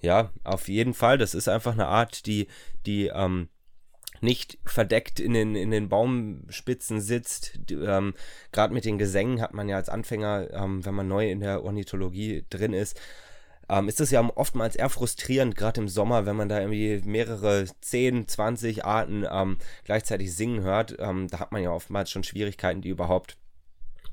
Ja, 0.00 0.32
auf 0.44 0.68
jeden 0.68 0.94
Fall. 0.94 1.18
Das 1.18 1.34
ist 1.34 1.48
einfach 1.48 1.72
eine 1.72 1.86
Art, 1.86 2.26
die, 2.26 2.48
die 2.86 3.08
ähm, 3.08 3.48
nicht 4.20 4.58
verdeckt 4.64 5.20
in 5.20 5.34
den, 5.34 5.54
in 5.54 5.70
den 5.70 5.88
Baumspitzen 5.88 7.00
sitzt. 7.00 7.58
Ähm, 7.70 8.14
Gerade 8.52 8.74
mit 8.74 8.84
den 8.84 8.98
Gesängen 8.98 9.40
hat 9.40 9.54
man 9.54 9.68
ja 9.68 9.76
als 9.76 9.88
Anfänger, 9.88 10.50
ähm, 10.52 10.84
wenn 10.84 10.94
man 10.94 11.08
neu 11.08 11.30
in 11.30 11.40
der 11.40 11.62
Ornithologie 11.64 12.44
drin 12.50 12.72
ist, 12.72 13.00
ähm, 13.68 13.88
ist 13.88 14.00
das 14.00 14.10
ja 14.10 14.28
oftmals 14.34 14.76
eher 14.76 14.88
frustrierend, 14.88 15.56
gerade 15.56 15.80
im 15.80 15.88
Sommer, 15.88 16.26
wenn 16.26 16.36
man 16.36 16.48
da 16.48 16.60
irgendwie 16.60 17.02
mehrere 17.04 17.66
10, 17.80 18.28
20 18.28 18.84
Arten 18.84 19.26
ähm, 19.30 19.58
gleichzeitig 19.84 20.34
singen 20.34 20.62
hört. 20.62 20.96
Ähm, 20.98 21.28
da 21.28 21.40
hat 21.40 21.52
man 21.52 21.62
ja 21.62 21.70
oftmals 21.70 22.10
schon 22.10 22.24
Schwierigkeiten, 22.24 22.80
die 22.80 22.88
überhaupt 22.88 23.36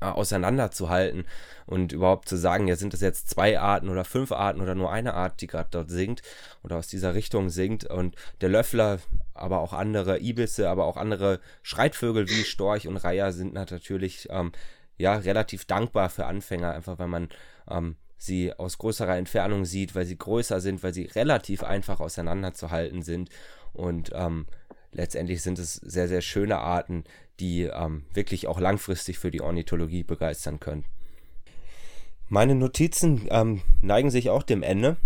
äh, 0.00 0.06
auseinanderzuhalten 0.06 1.24
und 1.64 1.92
überhaupt 1.92 2.28
zu 2.28 2.36
sagen, 2.36 2.68
ja, 2.68 2.76
sind 2.76 2.92
das 2.92 3.00
jetzt 3.00 3.30
zwei 3.30 3.58
Arten 3.58 3.88
oder 3.88 4.04
fünf 4.04 4.30
Arten 4.30 4.60
oder 4.60 4.74
nur 4.74 4.92
eine 4.92 5.14
Art, 5.14 5.40
die 5.40 5.46
gerade 5.46 5.68
dort 5.70 5.90
singt 5.90 6.20
oder 6.62 6.76
aus 6.76 6.88
dieser 6.88 7.14
Richtung 7.14 7.48
singt. 7.48 7.84
Und 7.84 8.14
der 8.42 8.50
Löffler, 8.50 8.98
aber 9.32 9.60
auch 9.60 9.72
andere 9.72 10.20
Ibisse, 10.20 10.68
aber 10.68 10.84
auch 10.84 10.98
andere 10.98 11.40
Schreitvögel 11.62 12.28
wie 12.28 12.44
Storch 12.44 12.86
und 12.88 12.98
Reiher 12.98 13.32
sind 13.32 13.54
natürlich 13.54 14.28
ähm, 14.30 14.52
ja 14.98 15.14
relativ 15.16 15.64
dankbar 15.64 16.10
für 16.10 16.26
Anfänger, 16.26 16.72
einfach 16.72 16.98
weil 16.98 17.08
man 17.08 17.30
ähm, 17.70 17.96
sie 18.16 18.52
aus 18.52 18.78
größerer 18.78 19.16
Entfernung 19.16 19.64
sieht, 19.64 19.94
weil 19.94 20.06
sie 20.06 20.16
größer 20.18 20.60
sind, 20.60 20.82
weil 20.82 20.94
sie 20.94 21.04
relativ 21.04 21.62
einfach 21.62 22.00
auseinanderzuhalten 22.00 23.02
sind 23.02 23.30
und 23.72 24.10
ähm, 24.14 24.46
letztendlich 24.92 25.42
sind 25.42 25.58
es 25.58 25.74
sehr, 25.74 26.08
sehr 26.08 26.22
schöne 26.22 26.58
Arten, 26.58 27.04
die 27.40 27.64
ähm, 27.64 28.04
wirklich 28.14 28.46
auch 28.46 28.58
langfristig 28.58 29.18
für 29.18 29.30
die 29.30 29.42
Ornithologie 29.42 30.02
begeistern 30.02 30.60
können. 30.60 30.84
Meine 32.28 32.54
Notizen 32.54 33.28
ähm, 33.30 33.62
neigen 33.82 34.10
sich 34.10 34.30
auch 34.30 34.42
dem 34.42 34.62
Ende. 34.62 34.96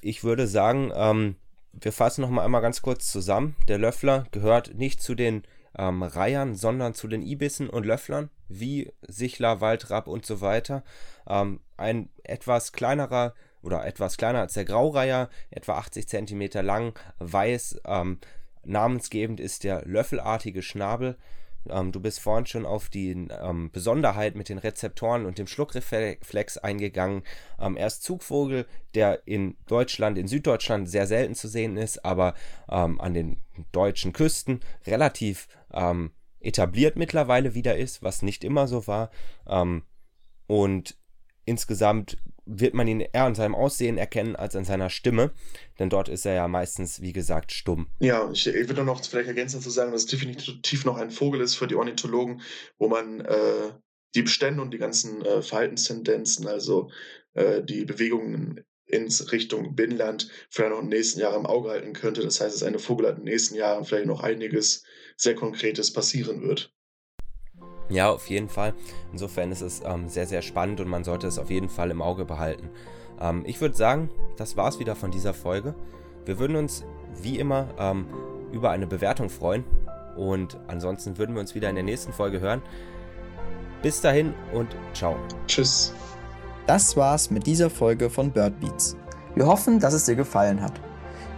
Ich 0.00 0.24
würde 0.24 0.46
sagen, 0.46 0.90
ähm, 0.94 1.36
wir 1.72 1.92
fassen 1.92 2.22
noch 2.22 2.30
mal 2.30 2.44
einmal 2.44 2.62
ganz 2.62 2.82
kurz 2.82 3.10
zusammen. 3.12 3.54
Der 3.68 3.78
Löffler 3.78 4.26
gehört 4.32 4.74
nicht 4.74 5.02
zu 5.02 5.14
den 5.14 5.42
ähm, 5.78 6.02
Reihern, 6.02 6.54
sondern 6.54 6.94
zu 6.94 7.08
den 7.08 7.22
Ibissen 7.22 7.68
und 7.68 7.86
Löfflern, 7.86 8.30
wie 8.48 8.92
Sichler, 9.06 9.60
Waldrapp 9.60 10.06
und 10.06 10.26
so 10.26 10.40
weiter. 10.40 10.82
Ähm, 11.28 11.60
ein 11.76 12.08
etwas 12.22 12.72
kleinerer 12.72 13.34
oder 13.62 13.84
etwas 13.84 14.16
kleiner 14.16 14.40
als 14.40 14.54
der 14.54 14.64
Graureiher, 14.64 15.28
etwa 15.50 15.78
80 15.78 16.08
cm 16.08 16.64
lang, 16.64 16.98
weiß, 17.18 17.80
ähm, 17.86 18.18
namensgebend 18.64 19.40
ist 19.40 19.64
der 19.64 19.84
löffelartige 19.84 20.62
Schnabel. 20.62 21.16
Ähm, 21.70 21.92
du 21.92 22.00
bist 22.00 22.20
vorhin 22.20 22.46
schon 22.46 22.66
auf 22.66 22.88
die 22.88 23.10
ähm, 23.10 23.70
Besonderheit 23.72 24.34
mit 24.34 24.48
den 24.48 24.58
Rezeptoren 24.58 25.26
und 25.26 25.38
dem 25.38 25.46
Schluckreflex 25.46 26.58
eingegangen. 26.58 27.22
Ähm, 27.60 27.76
er 27.76 27.86
ist 27.86 28.02
Zugvogel, 28.02 28.66
der 28.94 29.26
in 29.26 29.56
Deutschland, 29.66 30.18
in 30.18 30.28
Süddeutschland 30.28 30.88
sehr 30.88 31.06
selten 31.06 31.34
zu 31.34 31.48
sehen 31.48 31.76
ist, 31.76 32.04
aber 32.04 32.34
ähm, 32.70 33.00
an 33.00 33.14
den 33.14 33.40
deutschen 33.72 34.12
Küsten 34.12 34.60
relativ 34.86 35.48
ähm, 35.72 36.12
etabliert 36.40 36.96
mittlerweile 36.96 37.54
wieder 37.54 37.76
ist, 37.76 38.02
was 38.02 38.22
nicht 38.22 38.44
immer 38.44 38.68
so 38.68 38.86
war. 38.86 39.10
Ähm, 39.46 39.82
und 40.46 40.96
insgesamt 41.46 42.18
wird 42.44 42.74
man 42.74 42.86
ihn 42.86 43.00
eher 43.00 43.24
an 43.24 43.34
seinem 43.34 43.54
Aussehen 43.54 43.98
erkennen 43.98 44.36
als 44.36 44.54
an 44.54 44.64
seiner 44.64 44.90
Stimme, 44.90 45.32
denn 45.78 45.90
dort 45.90 46.08
ist 46.08 46.26
er 46.26 46.34
ja 46.34 46.46
meistens, 46.48 47.00
wie 47.00 47.12
gesagt, 47.12 47.52
stumm. 47.52 47.88
Ja, 47.98 48.30
ich, 48.30 48.46
ich 48.46 48.68
würde 48.68 48.84
noch 48.84 49.04
vielleicht 49.04 49.28
ergänzen 49.28 49.60
zu 49.60 49.70
sagen, 49.70 49.90
dass 49.90 50.02
es 50.02 50.06
definitiv 50.06 50.84
noch 50.84 50.96
ein 50.96 51.10
Vogel 51.10 51.40
ist 51.40 51.56
für 51.56 51.66
die 51.66 51.74
Ornithologen, 51.74 52.42
wo 52.78 52.88
man 52.88 53.20
äh, 53.20 53.72
die 54.14 54.22
Bestände 54.22 54.62
und 54.62 54.72
die 54.72 54.78
ganzen 54.78 55.24
äh, 55.24 55.42
Verhaltenstendenzen, 55.42 56.46
also 56.46 56.90
äh, 57.34 57.62
die 57.62 57.84
Bewegungen 57.84 58.64
in 58.86 59.08
Richtung 59.32 59.74
Binnenland 59.74 60.28
vielleicht 60.48 60.70
noch 60.70 60.80
den 60.80 60.88
nächsten 60.88 61.20
Jahren 61.20 61.40
im 61.40 61.46
Auge 61.46 61.70
halten 61.70 61.92
könnte. 61.92 62.22
Das 62.22 62.40
heißt, 62.40 62.54
dass 62.54 62.62
eine 62.62 62.78
Vogel 62.78 63.06
in 63.06 63.16
den 63.16 63.24
nächsten 63.24 63.56
Jahren 63.56 63.84
vielleicht 63.84 64.06
noch 64.06 64.22
einiges 64.22 64.84
sehr 65.16 65.34
Konkretes 65.34 65.92
passieren 65.92 66.42
wird. 66.42 66.72
Ja, 67.88 68.10
auf 68.10 68.28
jeden 68.28 68.48
Fall. 68.48 68.74
Insofern 69.12 69.52
ist 69.52 69.60
es 69.60 69.82
ähm, 69.84 70.08
sehr, 70.08 70.26
sehr 70.26 70.42
spannend 70.42 70.80
und 70.80 70.88
man 70.88 71.04
sollte 71.04 71.26
es 71.26 71.38
auf 71.38 71.50
jeden 71.50 71.68
Fall 71.68 71.90
im 71.90 72.02
Auge 72.02 72.24
behalten. 72.24 72.70
Ähm, 73.20 73.42
ich 73.46 73.60
würde 73.60 73.76
sagen, 73.76 74.10
das 74.36 74.56
war 74.56 74.68
es 74.68 74.78
wieder 74.78 74.96
von 74.96 75.10
dieser 75.10 75.34
Folge. 75.34 75.74
Wir 76.24 76.38
würden 76.38 76.56
uns 76.56 76.84
wie 77.22 77.38
immer 77.38 77.68
ähm, 77.78 78.06
über 78.52 78.70
eine 78.70 78.86
Bewertung 78.86 79.30
freuen 79.30 79.64
und 80.16 80.58
ansonsten 80.66 81.18
würden 81.18 81.34
wir 81.34 81.40
uns 81.40 81.54
wieder 81.54 81.68
in 81.68 81.76
der 81.76 81.84
nächsten 81.84 82.12
Folge 82.12 82.40
hören. 82.40 82.62
Bis 83.82 84.00
dahin 84.00 84.34
und 84.52 84.74
ciao. 84.94 85.16
Tschüss. 85.46 85.94
Das 86.66 86.96
war's 86.96 87.30
mit 87.30 87.46
dieser 87.46 87.70
Folge 87.70 88.10
von 88.10 88.32
Bird 88.32 88.58
Beats. 88.58 88.96
Wir 89.36 89.46
hoffen, 89.46 89.78
dass 89.78 89.94
es 89.94 90.06
dir 90.06 90.16
gefallen 90.16 90.60
hat. 90.60 90.72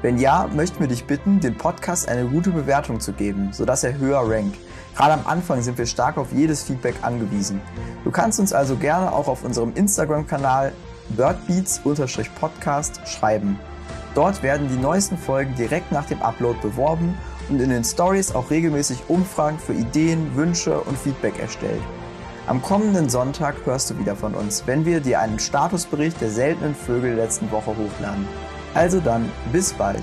Wenn 0.01 0.17
ja, 0.17 0.49
möchten 0.55 0.81
wir 0.81 0.87
dich 0.87 1.05
bitten, 1.05 1.41
dem 1.41 1.59
Podcast 1.59 2.09
eine 2.09 2.25
gute 2.27 2.51
Bewertung 2.51 3.01
zu 3.01 3.13
geben, 3.13 3.53
sodass 3.53 3.83
er 3.85 3.99
höher 3.99 4.21
rankt. 4.25 4.57
Gerade 4.99 5.15
am 5.15 5.27
Anfang 5.29 5.63
sind 5.63 5.79
wir 5.79 5.87
stark 5.87 6.19
auf 6.19 6.33
jedes 6.33 6.65
Feedback 6.65 6.97
angewiesen. 7.03 7.61
Du 8.03 8.11
kannst 8.11 8.41
uns 8.41 8.53
also 8.53 8.75
gerne 8.75 9.13
auch 9.13 9.29
auf 9.29 9.45
unserem 9.45 9.73
Instagram-Kanal 9.77 10.73
birdbeats-podcast 11.11 13.07
schreiben. 13.07 13.61
Dort 14.17 14.43
werden 14.43 14.67
die 14.69 14.77
neuesten 14.77 15.17
Folgen 15.17 15.55
direkt 15.55 15.93
nach 15.93 16.07
dem 16.07 16.21
Upload 16.21 16.59
beworben 16.61 17.17
und 17.49 17.61
in 17.61 17.71
den 17.71 17.85
Stories 17.85 18.35
auch 18.35 18.51
regelmäßig 18.51 19.05
Umfragen 19.07 19.61
für 19.61 19.73
Ideen, 19.73 20.35
Wünsche 20.35 20.81
und 20.81 20.99
Feedback 20.99 21.39
erstellt. 21.39 21.81
Am 22.49 22.61
kommenden 22.61 23.09
Sonntag 23.09 23.55
hörst 23.67 23.91
du 23.91 23.99
wieder 24.01 24.17
von 24.17 24.35
uns, 24.35 24.65
wenn 24.67 24.85
wir 24.85 24.99
dir 24.99 25.21
einen 25.21 25.39
Statusbericht 25.39 26.21
der 26.21 26.31
seltenen 26.31 26.75
Vögel 26.75 27.15
der 27.15 27.27
letzten 27.27 27.53
Woche 27.53 27.71
hochladen. 27.71 28.27
Also 28.75 28.99
dann, 28.99 29.31
bis 29.53 29.73
bald. 29.75 30.03